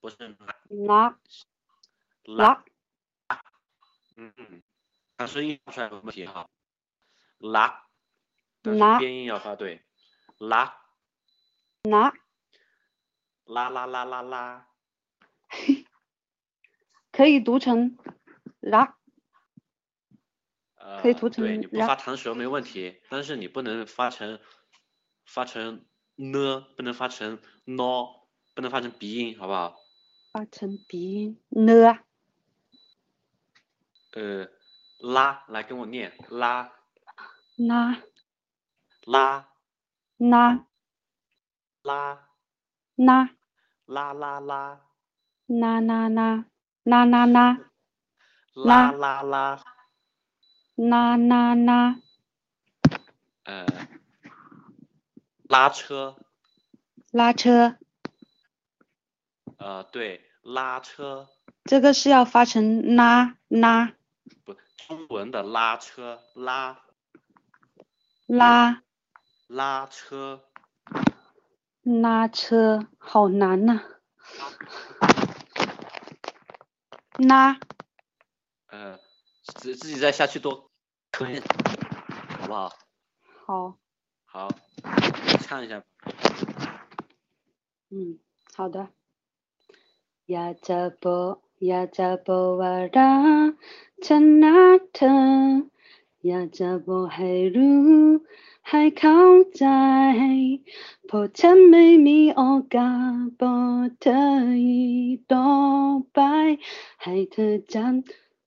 [0.00, 0.16] 不是
[0.88, 1.18] รัก
[2.22, 2.64] 拉，
[4.16, 4.62] 嗯嗯，
[5.16, 6.48] 它声音发出来有问题哈，
[7.38, 7.86] 拉，
[8.62, 9.82] 但是拉边音要发对，
[10.38, 10.76] 拉
[11.82, 12.14] รัก
[13.46, 14.68] 拉拉拉拉拉，
[17.10, 17.98] 可以读成
[18.63, 18.89] รัก
[20.75, 21.87] 呃，可以读成对，你不拉。
[21.87, 24.39] 发弹舌没问题，但是你不能发成
[25.25, 25.85] 发成
[26.15, 29.75] 呢，不能发成 no，不能发成鼻音，好不好？
[30.31, 31.99] 发成鼻音 ner
[34.11, 34.47] 呃，
[34.99, 36.71] 拉，来跟我念，拉
[37.55, 38.03] 拉。
[39.05, 39.49] 拉
[40.17, 40.67] 拉。
[41.83, 41.83] 拉。
[41.83, 42.29] 拉。
[42.95, 43.29] 拉。
[43.85, 44.81] 拉拉拉。
[45.47, 46.09] 拉拉
[46.85, 47.72] na na 拉
[48.53, 49.21] 拉拉。
[49.21, 49.63] 拉拉。
[50.75, 51.95] 拉拉
[53.43, 53.65] 呃，
[55.43, 56.15] 拉车，
[57.11, 57.77] 拉车，
[59.57, 61.29] 呃，对，拉车，
[61.65, 63.93] 这个是要发成拉拉。
[64.43, 64.55] 不，
[64.87, 66.79] 中文的拉车，拉
[68.25, 68.81] 拉。
[69.47, 70.43] 拉车，
[71.83, 73.83] 拉车，好难呐、
[77.17, 77.59] 拉
[78.73, 78.99] 呃，
[79.43, 80.71] 自自己再下去多
[81.11, 81.43] 磕一下，
[82.39, 82.71] 好不好？
[83.45, 83.77] 好，
[84.25, 84.49] 好，
[85.41, 85.83] 唱一下。
[87.91, 88.17] 嗯，
[88.55, 88.89] 好的。
[90.25, 93.51] 呀扎波呀扎波瓦拉
[94.01, 95.05] 查那特
[96.21, 98.25] 呀扎波海路
[98.61, 99.07] 海靠
[99.53, 100.15] 在
[101.07, 102.79] 破城美米欧嘎
[103.37, 104.09] 波特
[104.55, 106.57] 伊多拜
[106.97, 107.59] 海特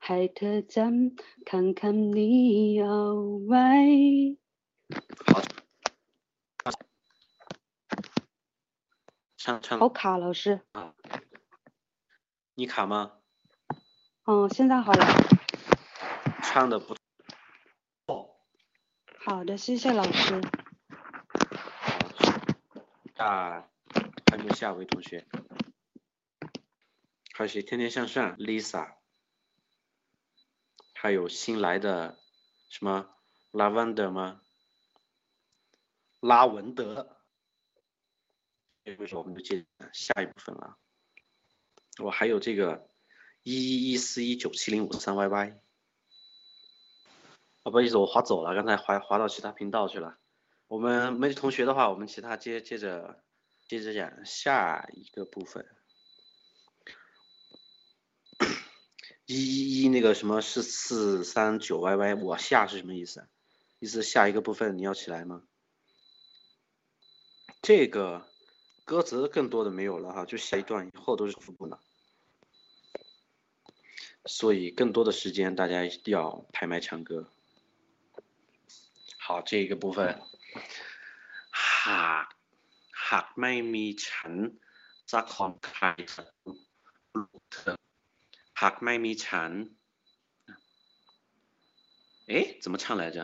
[0.07, 4.38] 站海特站看看你要喂。
[9.36, 10.61] 唱唱好卡，老师。
[10.70, 10.94] 啊，
[12.54, 13.14] 你卡吗？
[14.22, 15.04] 哦，现在好了。
[16.44, 16.94] 唱的不
[18.07, 18.38] 错
[19.24, 20.40] 好的，谢谢老师。
[23.16, 23.68] 啊，
[24.30, 25.26] 还没有下一位同学，
[27.34, 27.61] 还有谁？
[27.61, 28.94] 天天向上，Lisa，
[31.07, 32.18] 还有新来的
[32.68, 33.09] 什么
[33.52, 34.40] 拉文德吗？
[36.18, 37.16] 拉文德，
[38.82, 40.76] 这个时候我们就接下一部分了。
[42.02, 42.90] 我还有这个
[43.44, 45.52] 一一一四一九七零五三 YY。
[47.62, 50.18] 啊，不好意思，我划走了，刚才划划到其他频道去了。
[50.66, 53.22] 我们没同学的话，我们其他接接着
[53.68, 55.64] 接着讲下一个部分。
[59.26, 63.28] 一一一那个什么是四三九 YY，我下是什么意思？
[63.80, 65.43] 意思下一个部分你要起来吗？
[67.62, 68.28] 这个
[68.86, 71.80] 歌词更多的没有了哈，就下一段以后都是副部了。
[74.26, 77.28] 所以更多的时间大家要拍麦唱歌。
[79.18, 80.20] 好，这个部分，
[81.51, 82.26] หาก
[83.07, 84.34] หากไม่มีฉัน
[85.12, 85.84] สักคนใคร
[86.14, 86.53] จะปลุ
[87.41, 87.76] กเธอ
[88.66, 89.51] หากไม่มีฉัน，
[92.28, 93.18] 哎，怎么唱来着？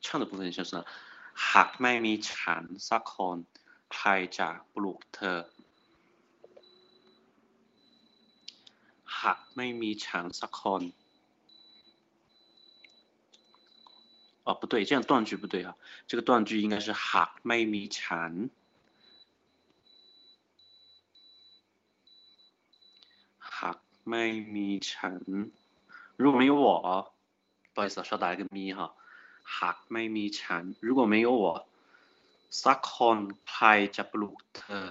[0.00, 0.84] 唱的部分像是
[1.32, 3.38] หากไม่มีฉันสักคน
[3.94, 5.38] ใครจะปลุกเธอ
[9.20, 10.82] หากไม่มีฉันสักคน
[14.44, 15.76] 哦，不对，这样断句不对啊，
[16.08, 18.50] 这个断句应该是 หากไม่มีฉัน
[24.10, 24.24] ไม่
[24.54, 25.20] มีฉัน
[26.16, 27.12] 如果没有我，
[27.74, 28.94] 不好意思，稍打一个咪哈。
[29.42, 31.66] หากไม่มีฉัน如果没有我
[32.62, 33.18] สักคน
[33.50, 33.66] ใคร
[33.96, 34.88] จะปลุกเธอ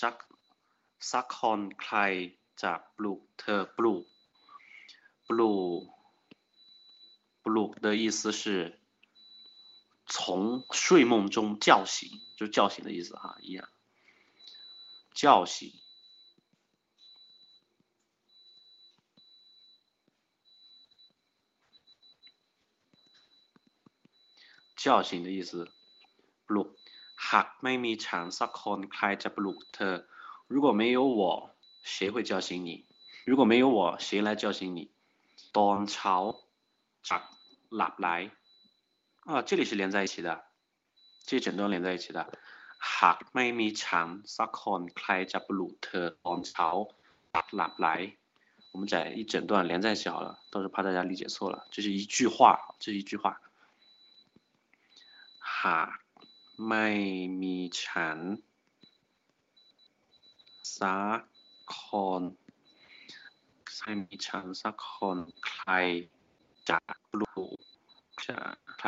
[0.00, 0.14] สัก
[1.10, 1.96] สักคนใคร
[2.62, 4.04] จะปลุกเธอปลุก
[5.28, 5.82] ปลุก
[7.44, 8.78] blue 的意思是
[10.06, 13.68] 从睡梦中叫醒，就叫醒的意思哈，一样，
[15.12, 15.72] 叫醒。
[24.78, 25.68] 叫醒的意思，
[26.46, 26.68] blue。
[27.30, 29.94] หากไม่มีฉันสักคนใครจะปลุกเธอ
[30.48, 31.50] 如果没有我，
[31.82, 32.84] 谁会叫醒你？
[33.24, 34.90] 如果没有我，谁来叫醒你？
[35.56, 36.14] ตอนเช้า
[37.08, 37.22] จาก
[37.76, 38.08] หลับไหล
[39.24, 40.42] 啊，这里是连在一起的，
[41.24, 42.20] 这整段连在一起的。
[42.78, 46.68] หากไม่มีฉันสักคนใครจะปลุกเธอตอนเช้า
[47.32, 47.88] จากหลับไหล
[48.72, 53.40] 我们在一整段连在一起好了，到时候怕大家理解错了，这是一句话，这是一句话。
[55.61, 55.89] หาก
[56.67, 56.87] ไม่
[57.41, 58.19] มีฉัน
[60.79, 61.19] สัก
[61.77, 61.79] ค
[62.19, 62.21] น
[63.77, 65.71] ไม่มีฉันสักคนใคร
[66.69, 66.79] จะ
[67.19, 67.49] รู้
[68.25, 68.37] จะ
[68.77, 68.87] ใคร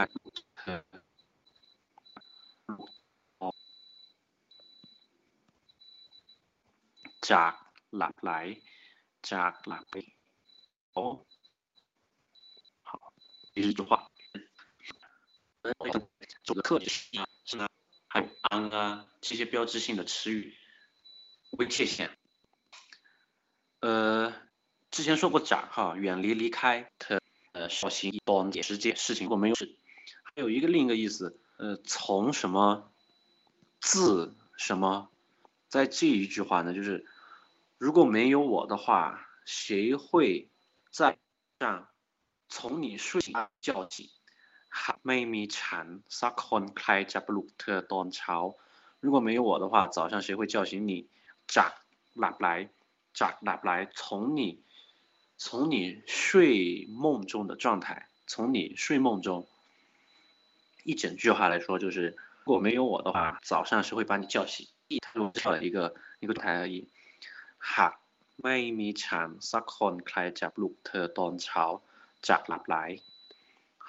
[0.57, 0.81] เธอ
[7.31, 7.53] จาก
[7.95, 8.31] หลับไหล
[9.31, 10.07] จากหลากหลาย
[10.93, 11.03] โอ้
[13.55, 13.87] ดีจัง
[16.43, 17.05] 走个特别是
[17.45, 17.67] 是呢，
[18.07, 20.55] 还有安啊这些标志性的词语，
[21.51, 22.17] 危切线。
[23.79, 24.33] 呃，
[24.89, 27.21] 之前说过展哈，远离离开的
[27.53, 29.75] 呃小心短点时间事情如果没有事，
[30.23, 32.91] 还有一个另一个意思，呃，从什么
[33.79, 35.09] 自什么，
[35.67, 37.05] 在这一句话呢，就是
[37.77, 40.49] 如果没有我的话，谁会
[40.91, 41.17] 在
[41.59, 41.87] 上
[42.49, 44.09] 从你睡醒叫醒
[44.82, 45.86] หากไม่มีฉัน
[46.20, 48.36] สักคนใครจะปลุกเธอตอนเช้า
[49.04, 50.92] 如果没有我的话早上谁会叫醒你
[51.56, 51.72] จาก
[52.18, 52.48] หลับไหล
[53.20, 54.40] จากหลับไหล从你
[55.38, 59.46] 从你睡梦中的状态从你睡梦中
[60.84, 64.66] 一整句话来说就是如果没有我的话早上是会把你叫醒
[65.00, 66.88] 它就叫了一个一个状态而已
[67.58, 67.92] หาก
[68.42, 71.64] ไม่มีฉันสักคนใครจะปลุกเธอตอนเช้า
[72.28, 72.76] จากหลับไหล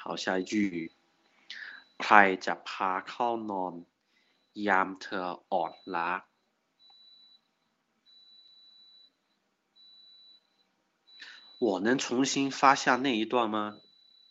[0.01, 0.91] 好下一句
[2.03, 2.15] ใคร
[2.45, 3.73] จะพาเข้านอน
[4.67, 6.09] ยามเธออ่อนล้า
[11.59, 13.81] 我能重新发下那一段吗？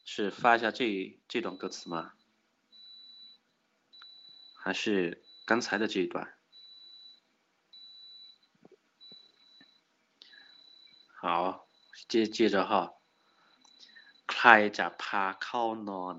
[0.05, 2.13] 是发下这这段歌词吗？
[4.55, 6.33] 还是刚才的这一段？
[11.21, 11.69] 好，
[12.07, 12.95] 接接着哈，
[14.33, 16.17] ใครจะพาเข้านอน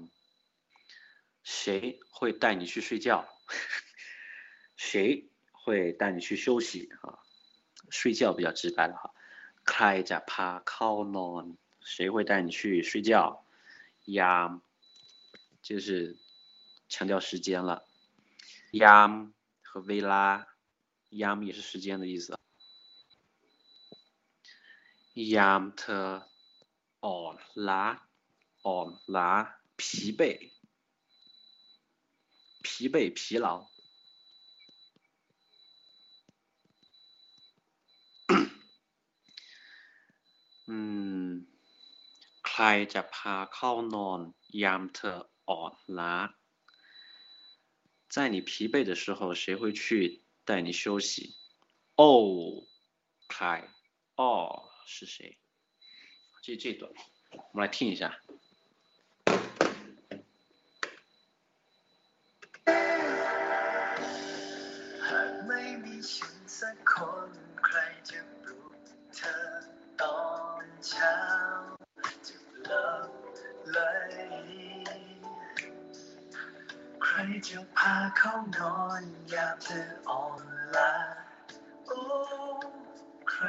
[1.43, 3.25] 谁会带你去睡觉？
[4.75, 7.19] 谁会带你去休息啊？
[7.89, 9.13] 睡觉比较直白了哈。
[9.63, 13.43] ใครจะพาเข้านอน谁会带你去睡觉？
[14.05, 14.61] ยาม
[15.61, 16.17] 就是
[16.87, 17.85] 强调时间了。
[18.71, 19.33] ยาม
[19.63, 20.45] 和เวลา
[21.09, 22.37] ยาม也是时间的意思。
[25.13, 26.27] ยามเธอ
[27.05, 27.35] อ่อน
[27.67, 27.83] ล้า
[28.65, 29.29] อ่อนล้า
[29.79, 30.21] 疲惫
[32.63, 33.47] 疲惫疲劳。
[40.69, 41.47] 嗯，
[42.47, 42.61] ใคร
[42.93, 44.19] จะพาเข้านอน
[44.63, 46.13] ยามเธออ่อนล้า
[48.09, 51.35] 在你疲惫的时候，谁会去带你休息？
[51.95, 52.65] 哦，
[53.27, 53.69] ใคร
[54.15, 55.37] 哦是谁？
[56.41, 56.89] 这这段，
[57.31, 58.17] 我们来听一下。
[65.07, 66.93] หากไม่มีฉันสักค
[67.27, 67.31] น
[67.65, 67.77] ใคร
[68.09, 68.73] จะปลุก
[69.15, 69.35] เธอ
[70.01, 70.19] ตอ
[70.63, 71.17] นเช้า
[72.27, 73.09] จะหลับ
[73.71, 73.77] ไหล
[77.03, 77.15] ใคร
[77.47, 79.03] จะพาเข้านอน
[79.33, 80.43] ยามเธออ่อน
[80.75, 80.93] ล้า
[81.87, 82.01] โอ้
[83.29, 83.45] ใคร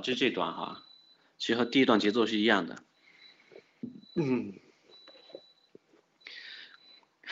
[0.00, 0.82] 就这段哈，
[1.38, 2.76] 其实和第一段节奏是一样的。
[4.14, 4.54] 嗯。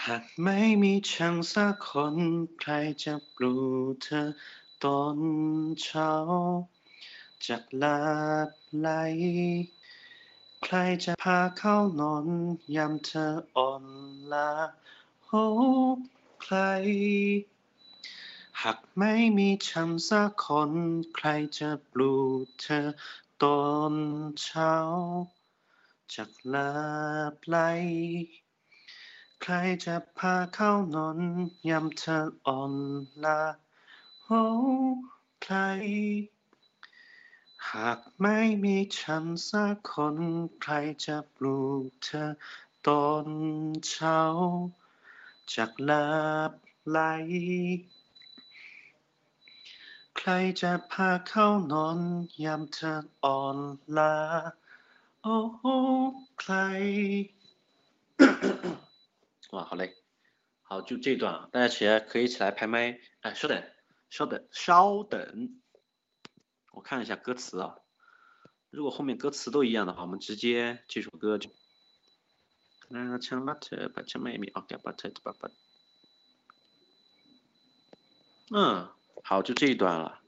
[0.06, 2.16] หากไม่มีฉันสักคน
[2.60, 2.72] ใคร
[3.02, 3.55] จะปลุ
[3.86, 4.22] กเธอ
[4.82, 5.18] ตอน
[5.80, 6.12] เช้า
[7.46, 7.98] จากหลั
[8.48, 8.88] บไหล
[10.62, 10.74] ใคร
[11.05, 12.26] จะพาเข้านอน
[12.76, 13.26] ยามเธอ
[13.56, 13.84] อ่อน
[14.32, 14.51] ล้า
[15.26, 15.44] โอ้
[16.42, 16.56] ใคร
[18.64, 20.72] หากไม่มีฉันสักคน
[21.15, 21.27] ใคร
[21.60, 22.81] จะปลุกเธอ
[23.44, 23.94] ตอน
[24.41, 24.76] เช้า
[26.14, 26.73] จากหลั
[27.34, 27.57] บไหล
[29.41, 29.53] ใคร
[29.86, 31.19] จะพาเข้านอน
[31.69, 32.73] ยามเธออ่อน
[33.23, 33.41] ล้า
[34.23, 34.44] โอ้
[35.44, 35.56] ใคร
[37.72, 40.18] หากไม่มีฉันสักคน
[40.61, 40.73] ใคร
[41.06, 42.26] จะปลุกเธอ
[42.88, 43.27] ตอน
[43.90, 44.19] เช้า
[45.53, 46.10] จากหลั
[46.49, 46.52] บ
[46.90, 46.99] ไหล
[50.18, 50.30] ใคร
[50.60, 51.98] จะพาเข้านอน
[52.44, 52.92] ยามเธอ
[53.24, 53.59] อ่อน
[53.96, 54.14] ล้า
[55.22, 55.36] โอ้
[56.38, 56.52] ใคร
[59.51, 59.94] 哇，好嘞，
[60.62, 62.98] 好，就这段啊，大家起来可以起来拍麦。
[63.20, 63.62] 哎，稍等，
[64.10, 65.60] 稍等，稍等，
[66.72, 67.76] 我看一下歌词啊。
[68.70, 71.51] 如果后面歌词都一样的话，我们直接这首歌就。
[72.88, 75.48] 那唱拉特把唱妹妹，OK，把特把把。
[78.51, 78.88] 嗯，
[79.23, 80.21] 好，就这一段了，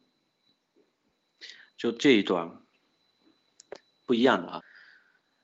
[1.78, 2.62] 就这一段，
[4.06, 4.64] 不一样的啊，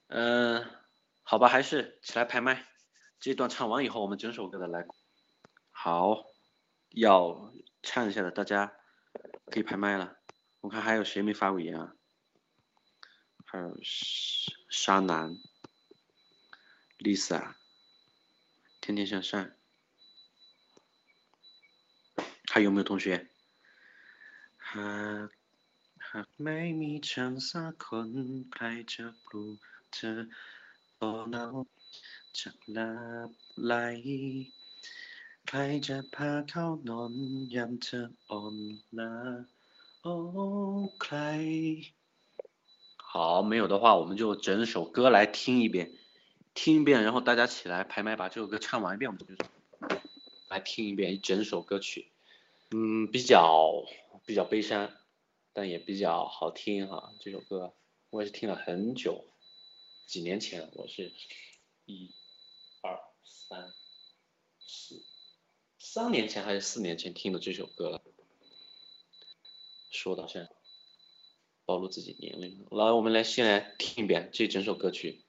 [0.07, 0.69] 嗯，
[1.23, 2.67] 好吧，还是起来拍麦，
[3.19, 4.85] 这段唱完以后，我们整首歌的来，
[5.71, 6.25] 好，
[6.89, 7.51] 要
[7.81, 8.73] 唱一下的，大家
[9.47, 10.17] 可以拍麦了，
[10.61, 11.93] 我看还有谁没发过音啊？
[13.45, 15.37] 还有沙沙南
[16.99, 17.55] ，Lisa，
[18.81, 19.51] 天天向上，
[22.51, 23.31] 还有没有同学？
[42.95, 45.93] 好没有的话我们就整首歌来听一遍。
[46.53, 49.45] 听一遍然后大家起来拍卖把这首歌唱完一遍我们就
[50.49, 52.11] 来听一遍一整首歌曲。
[52.71, 53.71] 嗯比较
[54.27, 54.93] 比较悲伤，
[55.53, 57.73] 但也比较好听哈、这首歌
[58.09, 59.25] 我也是听了很久，
[60.05, 61.13] 几年前我是
[61.85, 62.13] 一、
[62.81, 63.73] 二、三、
[64.59, 65.05] 四，
[65.79, 68.03] 三年前还是四年前听的这首歌了。
[69.91, 70.51] 说到现在，
[71.63, 72.67] 暴露自己年龄了。
[72.71, 75.23] 来，我们来先来听一遍这整首歌曲。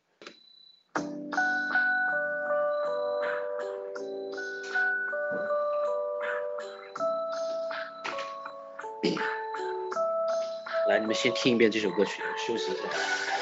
[11.09, 13.38] 我们先听一遍这首歌曲休息一下。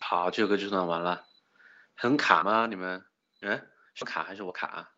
[0.00, 1.24] 好，这首歌就算完了。
[1.94, 2.66] 很卡吗？
[2.66, 3.06] 你们？
[3.42, 4.90] 嗯，是卡还是我卡？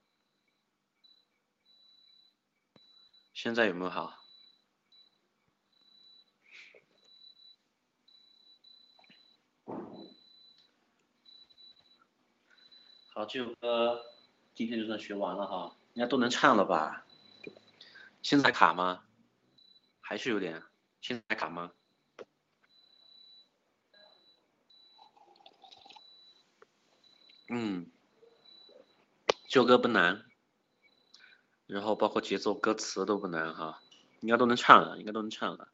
[3.34, 4.18] 现在有没有好？
[13.14, 14.04] 好，这首歌
[14.54, 17.06] 今天就算学完了哈，应该都能唱了吧？
[18.20, 19.04] 现在卡吗？
[20.02, 20.62] 还是有点？
[21.00, 21.72] 现在卡吗？
[27.48, 27.90] 嗯，
[29.48, 30.26] 这首歌不难，
[31.66, 33.80] 然后包括节奏、歌词都不难哈，
[34.20, 35.68] 应该都能唱了，应该都能唱了。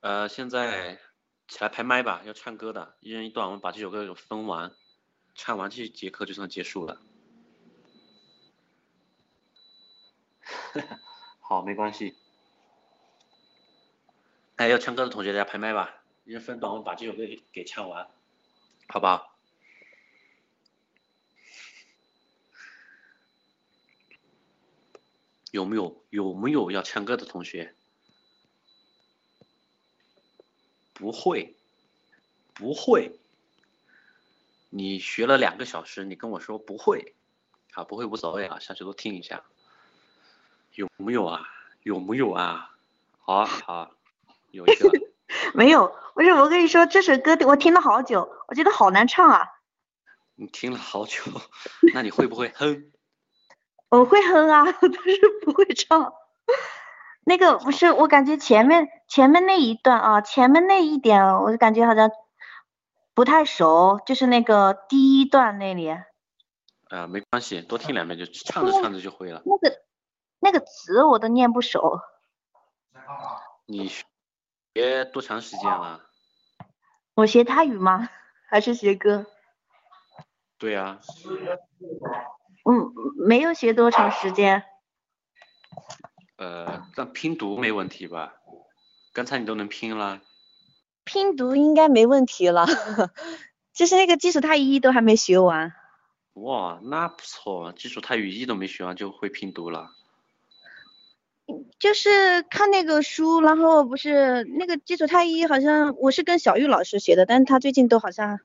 [0.00, 1.00] 呃，现在
[1.46, 4.74] 起来排麦吧，要唱歌的，一人一段，我们把这首歌给分完，
[5.44, 7.02] 唱完这节课就算结束了。
[11.40, 12.16] 好，没关系。
[14.54, 18.08] 哎，要唱歌的同学大家拍麦吧，一人分段，我们把这首歌给给唱完，
[18.86, 19.36] 好不好？
[25.50, 27.74] 有没有有没有要唱歌的同学？
[30.92, 31.56] 不会，
[32.54, 33.18] 不会。
[34.74, 37.14] 你学了两个小时，你跟我说不会，
[37.74, 39.42] 啊，不会无所谓啊，下去多听一下。
[40.74, 41.42] 有没有啊？
[41.82, 42.70] 有没有啊？
[43.20, 43.90] 好好，
[44.50, 44.90] 有一个。
[45.52, 49.46] 没有，不是我跟你说，这首歌我听了好久，我觉得好难唱啊。
[50.36, 51.20] 你听了好久，
[51.92, 52.90] 那你会不会哼？
[53.90, 56.14] 我会哼啊， 但是不会唱。
[57.24, 62.10] 那个不是，我感觉前面前面那一段啊，前面那一点，我就感觉好像
[63.14, 65.90] 不太熟，就是那个第一段那里。
[66.88, 69.42] 啊，没关系，多听两遍就唱着唱着就会了。
[69.44, 69.82] 那个
[70.40, 72.00] 那个词我都念不熟。
[73.66, 76.00] 你学多长时间了？
[77.14, 78.08] 我学泰语吗？
[78.48, 79.26] 还是学歌？
[80.58, 81.00] 对呀。
[82.64, 82.92] 嗯，
[83.26, 84.64] 没有学多长时间。
[86.36, 88.34] 呃，但拼读没问题吧？
[89.12, 90.20] 刚才你都能拼了。
[91.04, 92.66] 拼读应该没问题了，
[93.72, 95.72] 就是那个基础泰语一都还没学完。
[96.34, 99.90] 哇，那不错，基础泰语一都没学完就会拼读了。
[101.78, 108.40] 就是看那个书，然后不是那个基础泰语好像我是跟小玉老师学的，但是他最近都好像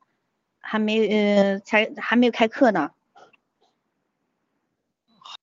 [0.59, 2.91] 还没呃才还没有开课呢。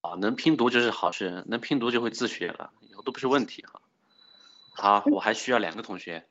[0.02, 3.80] 好，能拼读就是好事，能拼读就会自学了，以后都不是问题哈。
[4.74, 6.26] 好，我还需要两个同学，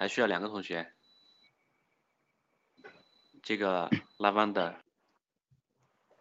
[0.00, 0.94] 还需要两个同学。
[3.42, 4.76] 这个 Lavender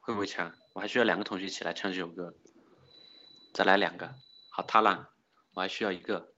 [0.02, 0.54] 会不会唱？
[0.74, 2.36] 我还需要两个同学一起来唱这首歌。
[3.54, 4.14] 再来两个，
[4.50, 5.08] 好，他浪，
[5.54, 6.34] 我还需要一个。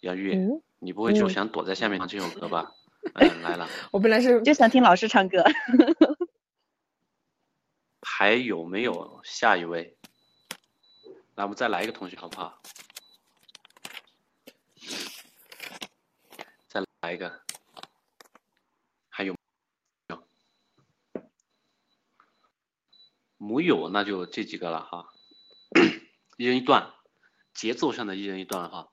[0.00, 0.36] 杨玉，
[0.78, 2.74] 你不会就想躲在下面唱这首歌吧？
[3.16, 3.66] 嗯，来了。
[3.92, 5.42] 我本来是就想听老师唱歌。
[8.02, 9.96] 还有没有下一位？
[11.34, 12.60] 那我们再来一个同学好不好？
[16.84, 17.40] 再来一个。
[19.08, 19.38] 还有没
[20.08, 20.22] 有？
[23.38, 25.08] 没有，那就这几个了哈。
[26.36, 26.92] 一人一段，
[27.54, 28.90] 节奏上的一人一段哈。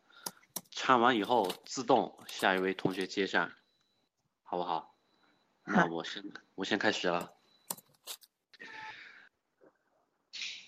[0.71, 3.51] 唱完以后自动下一位同学接上，
[4.43, 4.95] 好不好？
[5.65, 6.23] 那我先
[6.55, 7.33] 我先开始了。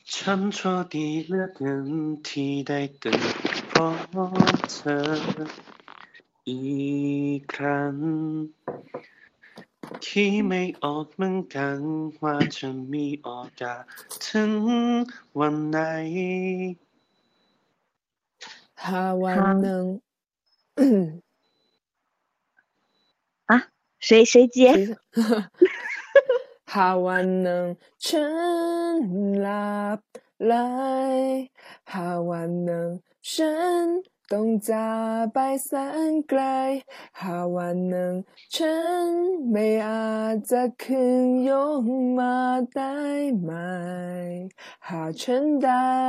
[0.06, 3.12] 唱错的了跟替代的
[3.74, 5.48] prompter
[6.49, 6.61] อี
[7.39, 7.95] กครั้ง
[10.07, 11.79] ที่ไม่ออกเหมือนกัน
[12.23, 13.29] ว่าจะมีโอ
[13.61, 13.83] กาส
[14.27, 14.53] ถึง
[15.39, 15.79] วันไหน
[18.85, 19.85] หาวันหนึ่ง
[23.51, 23.53] 啊，
[24.07, 24.59] 谁谁接？
[26.73, 27.65] หาวัน หนึ่ง
[28.07, 28.27] ฉั
[28.95, 28.99] น
[29.43, 29.99] หลับ
[30.45, 30.55] ไหล
[31.93, 32.89] หาวันหนึ่ง
[33.33, 33.55] ฉั
[33.85, 33.87] น
[34.32, 35.72] ต้องจากไปแส
[36.12, 36.42] นไกล
[37.22, 38.14] หาวันหนึ่ง
[38.56, 38.76] ฉั
[39.08, 39.10] น
[39.52, 41.84] ไม่อาจจะคืนยก
[42.20, 42.38] มา
[42.76, 42.98] ได้
[43.40, 43.52] ไหม
[44.88, 46.06] หาฉันได้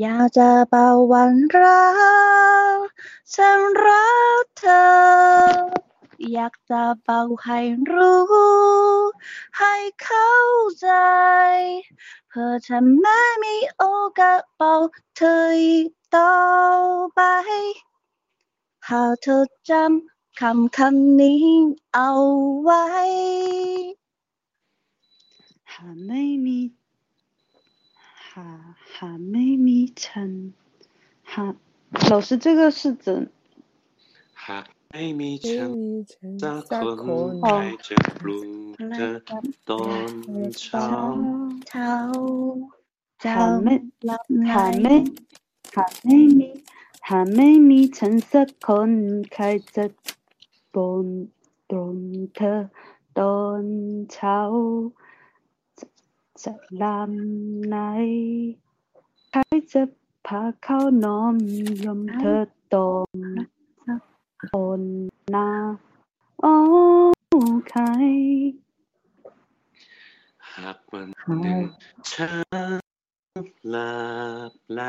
[0.00, 1.84] อยากจะเป่าวันรั
[2.76, 2.78] ก
[3.34, 4.08] ฉันรั
[4.42, 5.85] กเธอ
[6.33, 7.59] อยากจะเป่าให้
[7.91, 8.21] รู้
[9.57, 10.35] ให้เข้า
[10.81, 10.89] ใจ
[12.29, 13.83] เพื่อจะไม่มีโอ
[14.19, 14.73] กาสเป่า
[15.15, 16.35] เธออีกต่อ
[17.15, 17.21] ไป
[18.87, 21.45] หากเธอจำคำคำนี้
[21.93, 22.11] เอา
[22.61, 22.85] ไว้
[25.71, 26.59] หาไม่มี
[28.29, 28.49] หา
[28.95, 30.31] หาไม่มีฉัน
[31.33, 31.45] หา
[32.11, 33.05] 老师这个是怎
[34.43, 34.65] หาก
[34.98, 38.46] ไม่มีฉัไม่นมีฉันสักสักคคนนใครจะปลุก
[38.96, 39.14] เธอ
[39.70, 40.10] ตอน
[40.60, 40.88] เช้า
[41.68, 41.96] เช้าหา
[43.22, 43.74] เจ้าไม่
[44.06, 44.96] หลับไหนหาไม่
[45.76, 46.48] หาไม่มี
[47.08, 48.92] หาไม่มีฉันสักคน
[49.34, 49.44] ใคร
[49.74, 49.84] จะ
[50.74, 51.06] บน
[51.70, 51.96] ตรง
[52.36, 52.60] เธอ
[53.18, 53.62] ตอน
[54.12, 54.40] เช้า
[55.78, 55.86] จะ
[56.42, 57.76] จะลำไหน
[59.30, 59.40] ใคร
[59.72, 59.82] จะ
[60.26, 61.36] พาเข้านอน
[61.84, 62.44] ยมเธอ
[62.74, 63.55] ตอน
[64.52, 64.82] บน
[65.30, 65.48] หน้า
[66.40, 66.54] โอ้
[67.68, 67.82] ใคร
[70.54, 71.08] หากวัน
[71.42, 71.60] หนึ่ง
[72.10, 72.80] ฉัน
[73.70, 73.96] หลั
[74.50, 74.82] บไหล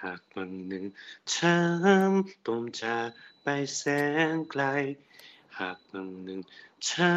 [0.00, 0.84] หากวันหนึ่ง
[1.34, 1.56] ฉั
[2.08, 2.10] น
[2.46, 3.08] ต้องจาก
[3.42, 3.46] ไป
[3.76, 3.82] แส
[4.34, 4.62] นไกล
[5.58, 6.40] หากวันหนึ่ง
[6.88, 7.12] ฉั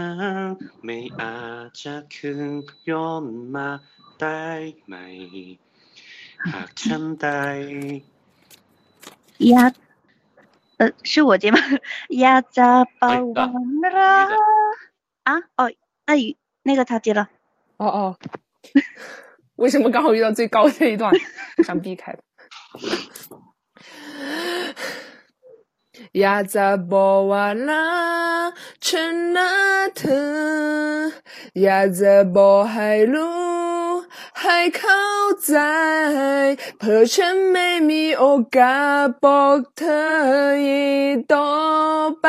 [0.45, 0.47] น
[0.83, 2.51] ไม่อาจจะคืน
[2.89, 3.25] ย้อน
[3.55, 3.69] มา
[4.19, 4.45] ได้
[4.85, 4.93] ไหม
[6.51, 7.43] หากฉันได้
[9.49, 9.73] อยาก
[11.03, 11.57] 是我接吗？
[12.09, 13.09] 呀，扎包？
[15.23, 15.71] 啊，哦，
[16.05, 16.15] 那
[16.63, 17.29] 那个他接了。
[17.77, 18.17] 哦哦，
[19.57, 21.13] 为什么刚好遇到最高这一段，
[21.65, 22.19] 想避开的？
[26.21, 27.87] อยากจะบอกว่ารั
[28.47, 28.49] ก
[28.85, 29.51] ฉันนะ
[29.97, 30.23] เธอ
[31.61, 33.83] อยากจะบอกให้รู้
[34.41, 35.07] ให้เข้า
[35.45, 35.57] ใจ
[36.79, 38.25] เพื่อฉันไม่มีโอ
[38.57, 40.05] กาสบอกเธอ
[40.67, 41.53] อีกต่อ
[42.21, 42.27] ไป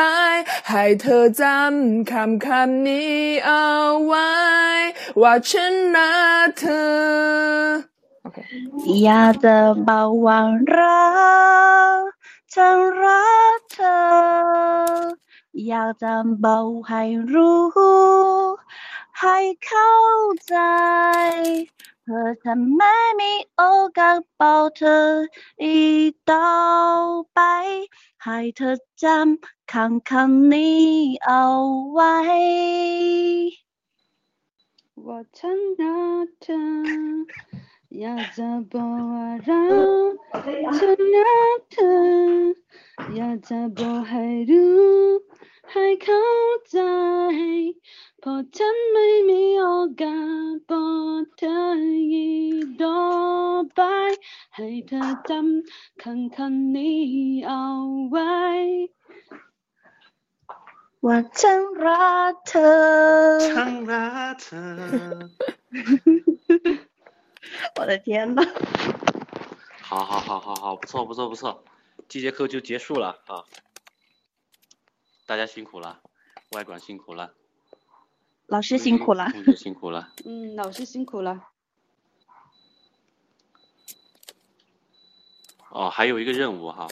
[0.69, 3.67] ให้เธอจำคำคำนี้เอา
[4.05, 4.33] ไว้
[5.21, 6.13] ว่าฉันรั
[6.45, 7.95] กเธอ
[8.25, 8.37] OK，
[9.03, 9.57] อยากจะ
[9.87, 10.39] บอกว่า
[10.75, 11.03] รั
[11.97, 12.01] ก
[12.53, 13.25] ฉันรั
[13.57, 14.00] ก เธอ
[15.66, 16.14] อยากจะ
[16.44, 17.02] บอกให้
[17.32, 17.60] รู้
[19.20, 19.94] ให้เข้า
[20.48, 20.56] ใจ
[22.04, 23.62] เพื่อจะไม่มีโอ
[23.98, 25.08] กาสบอกเธอ
[25.64, 26.52] อีกต่อ
[27.34, 27.40] ไป
[28.24, 30.86] ให้เธอจำคำคำนี้
[31.26, 31.44] เอา
[31.92, 32.16] ไว้
[35.06, 36.48] ว่าฉันรักเธ
[38.01, 39.67] อยากจะบอกว่ารั
[40.11, 40.13] ก
[40.77, 41.95] ฉันรักเธอ
[43.15, 44.95] อยากจะบอกให้รู้
[45.71, 46.29] ให้เข้า
[46.71, 46.79] ใจ
[48.19, 49.67] เพราะฉันไม่มีโอ
[50.03, 50.89] กาสบอ
[51.21, 51.59] กเธอ
[52.13, 53.01] อีกต่อ
[53.75, 53.81] ไป
[54.55, 57.03] ให้เธอจำคำคำนี้
[57.47, 57.65] เอา
[58.09, 58.35] ไว้
[61.05, 62.75] ว่าฉันรักเธอ
[63.47, 64.65] ฉันรักเธอ
[67.79, 68.41] 我的天呐！
[69.81, 71.63] 好好好好好，不错不错不错，
[72.07, 73.45] 这节课就结束了啊，
[75.25, 76.01] 大家辛苦了，
[76.51, 77.33] 外管辛苦了，
[78.47, 79.29] 老师辛苦了。
[79.31, 80.13] 同学辛苦了。
[80.25, 81.49] 嗯，老师辛苦了。
[85.69, 86.87] 哦，还有一个任务哈，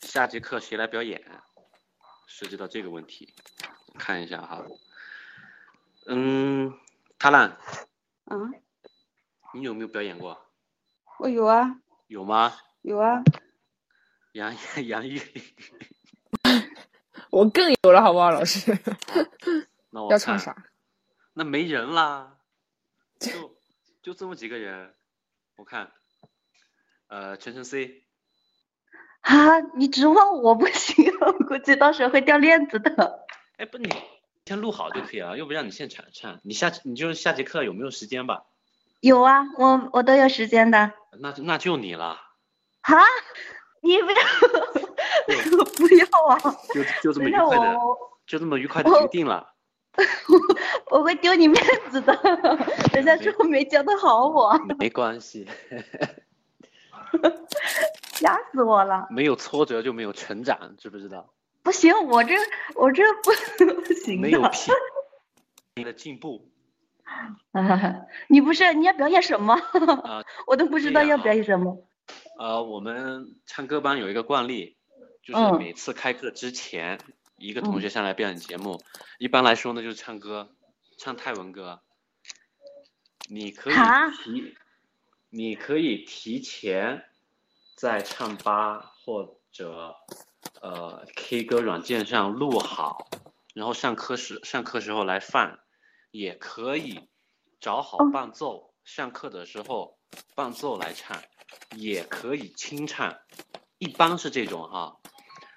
[0.00, 1.22] 下节课谁来表演？
[2.26, 3.32] 涉及到这个问题，
[3.98, 4.64] 看一下哈。
[6.06, 6.72] 嗯，
[7.18, 7.50] 塔兰，
[8.24, 8.36] 啊，
[9.54, 10.38] 你有没有表演过？
[11.20, 12.54] 我有啊，有吗？
[12.82, 13.22] 有啊。
[14.32, 14.52] 杨
[14.84, 15.20] 杨玉，
[17.30, 18.76] 我更有了，好不好，老师？
[19.90, 20.66] 那我看要唱啥？
[21.34, 22.38] 那没人啦，
[23.20, 23.56] 就
[24.02, 24.92] 就这么几个人，
[25.56, 25.92] 我看，
[27.06, 28.02] 呃，全程 C，
[29.20, 33.24] 啊，你指望我不行，我估计到时候会掉链子的。
[33.56, 33.88] 哎，不，你
[34.44, 38.44] 先录好就可以了，又不让你现场唱，你下你就下节课有没有时间吧？
[39.04, 40.90] 有啊，我我都有时间的。
[41.20, 42.06] 那就那就你了，
[42.80, 42.94] 啊，
[43.82, 44.16] 你不要
[45.76, 46.56] 不要啊！
[46.72, 47.78] 就就这么愉快的，
[48.26, 49.52] 就这么愉快的决定了。
[50.90, 52.18] 我会丢你面子的，
[52.94, 55.46] 人家说没教的好我，没关系，
[58.14, 59.06] 吓死我了！
[59.10, 61.30] 没有挫折就没有成长，知不知道？
[61.62, 62.34] 不行，我这
[62.74, 63.30] 我这不
[63.82, 64.28] 不行的。
[64.28, 64.72] 没有批
[65.76, 66.48] 你的进步
[67.52, 69.54] 啊， 你不是你要表演什么？
[70.04, 71.86] 啊、 我都不知道要表演什么。
[72.38, 74.76] 呃，我们唱歌班有一个惯例，
[75.22, 76.98] 就是嗯每次开课之前，
[77.38, 78.82] 一个同学上来表演节目。
[79.18, 80.50] 一般来说呢，就是唱歌，
[80.98, 81.80] 唱泰文歌。
[83.28, 83.74] 你可以
[84.22, 84.54] 提，
[85.30, 87.04] 你可以提前
[87.74, 89.94] 在唱吧或者
[90.60, 93.08] 呃 K 歌软件上录好，
[93.54, 95.58] 然后上课时上课时候来放，
[96.14, 97.08] 也可以
[97.60, 99.98] 找好哦伴奏，上课的时候
[100.36, 101.20] 伴奏来唱，
[101.74, 103.18] 也可以清唱，
[103.78, 104.98] 一般是这种哈。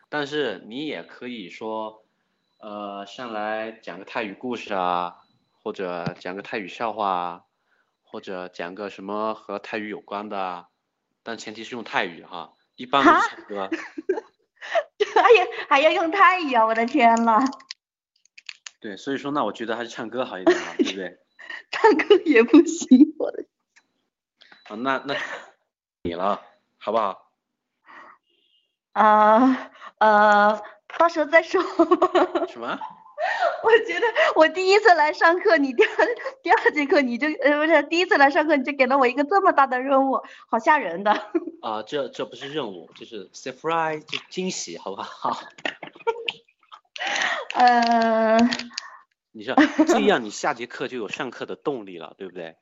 [0.10, 2.04] 但是你也可以说，
[2.58, 5.18] 呃，上来讲个泰语故事啊，
[5.62, 7.42] 或者讲个泰语笑话啊，
[8.04, 10.70] 或者讲个什么和泰语有关的啊，
[11.22, 13.70] 但前提是用泰语哈，一般都是唱歌。
[15.14, 16.66] 还要还要用泰语啊！
[16.66, 17.40] 我的天呐，
[18.80, 21.20] 对，所以说那我觉得还是唱歌好一点啊， 对不对？
[21.72, 23.46] 唱歌也不行，我 的
[24.70, 25.16] 啊，那那
[26.04, 26.42] 你了，
[26.78, 27.32] 好不好？
[28.94, 30.62] 啊呃，
[30.98, 31.62] 到时候再说。
[32.48, 32.80] 什么？
[33.64, 34.06] 我觉得
[34.36, 35.90] 我第一次来上课，你第二
[36.44, 41.12] 第二节课你就呃不是第一次来上课你就给了我一个这么大的任务，好吓人的。
[41.62, 45.40] 啊，这这不是任务，这是 surprise，就惊喜，好不好？
[47.58, 48.38] 呃，
[49.32, 49.56] 你说
[49.88, 52.56] 这样，你下节课就有上课的动力了，对不对？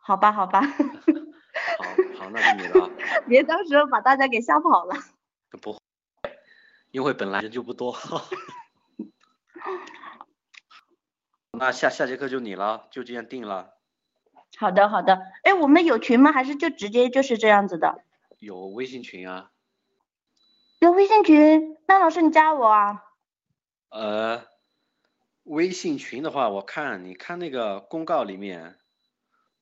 [0.00, 1.84] 好吧好吧， 好，
[2.18, 2.90] 好，那就你了，
[3.28, 4.96] 别到时候把大家给吓跑了。
[5.60, 5.78] 不会，
[6.90, 7.94] 因为本来人就不多。
[11.52, 13.76] 那下下节课就你了，就这样定了。
[14.56, 16.32] 好的好的，哎，我们有群吗？
[16.32, 18.02] 还是就直接就是这样子的？
[18.38, 19.51] 有微信群啊，
[20.82, 23.04] 有微信群，那老师你加我啊。
[23.90, 24.44] 呃，
[25.44, 28.80] 微信群的话，我看你看那个公告里面，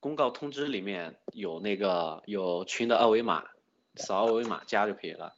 [0.01, 3.45] 公告通知里面有那个有群的二维码，
[3.97, 5.35] 扫二维码加就可以了。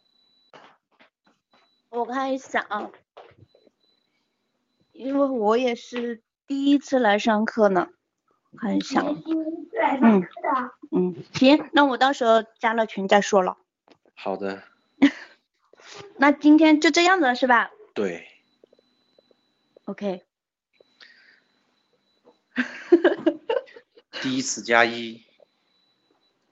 [1.89, 2.89] 我看一下啊，
[4.93, 7.89] 因为我也是第一次来上课呢，
[8.57, 9.03] 看一下。
[10.01, 10.29] 嗯
[10.93, 13.57] 嗯，行，那我到时候加了群再说了。
[14.15, 14.63] 好的，
[16.17, 18.27] 那今天就这样子了是吧对
[19.85, 20.23] ，？OK，
[24.23, 25.23] 第一次加一，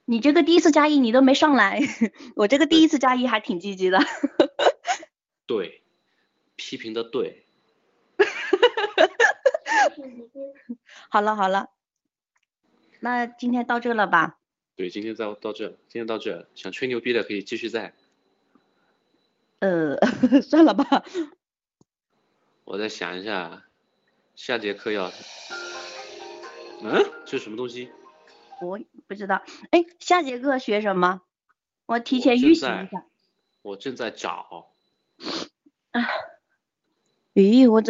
[0.05, 1.79] 你这个第一次加一你都没上来，
[2.35, 3.99] 我这个第一次加一还挺积极的。
[5.47, 5.81] 对，
[6.55, 7.45] 批评的对，
[11.09, 11.69] 好了好了，
[12.99, 14.37] 那今天到这了吧？
[14.75, 17.93] 对，今天到到这，今天到这，想吹牛逼的可以继续在。
[19.61, 19.95] 呃，
[20.41, 21.03] 算了吧。
[22.65, 23.63] 我再想一下，
[24.35, 25.11] 下节课要，
[26.81, 27.91] 嗯，这什么东西？
[28.59, 31.21] 我不知道，哎，下节课学什么？
[31.85, 33.05] 我提前预习一下。
[33.61, 34.71] 我正在找。
[35.91, 36.01] 啊
[37.33, 37.89] 咦，我怎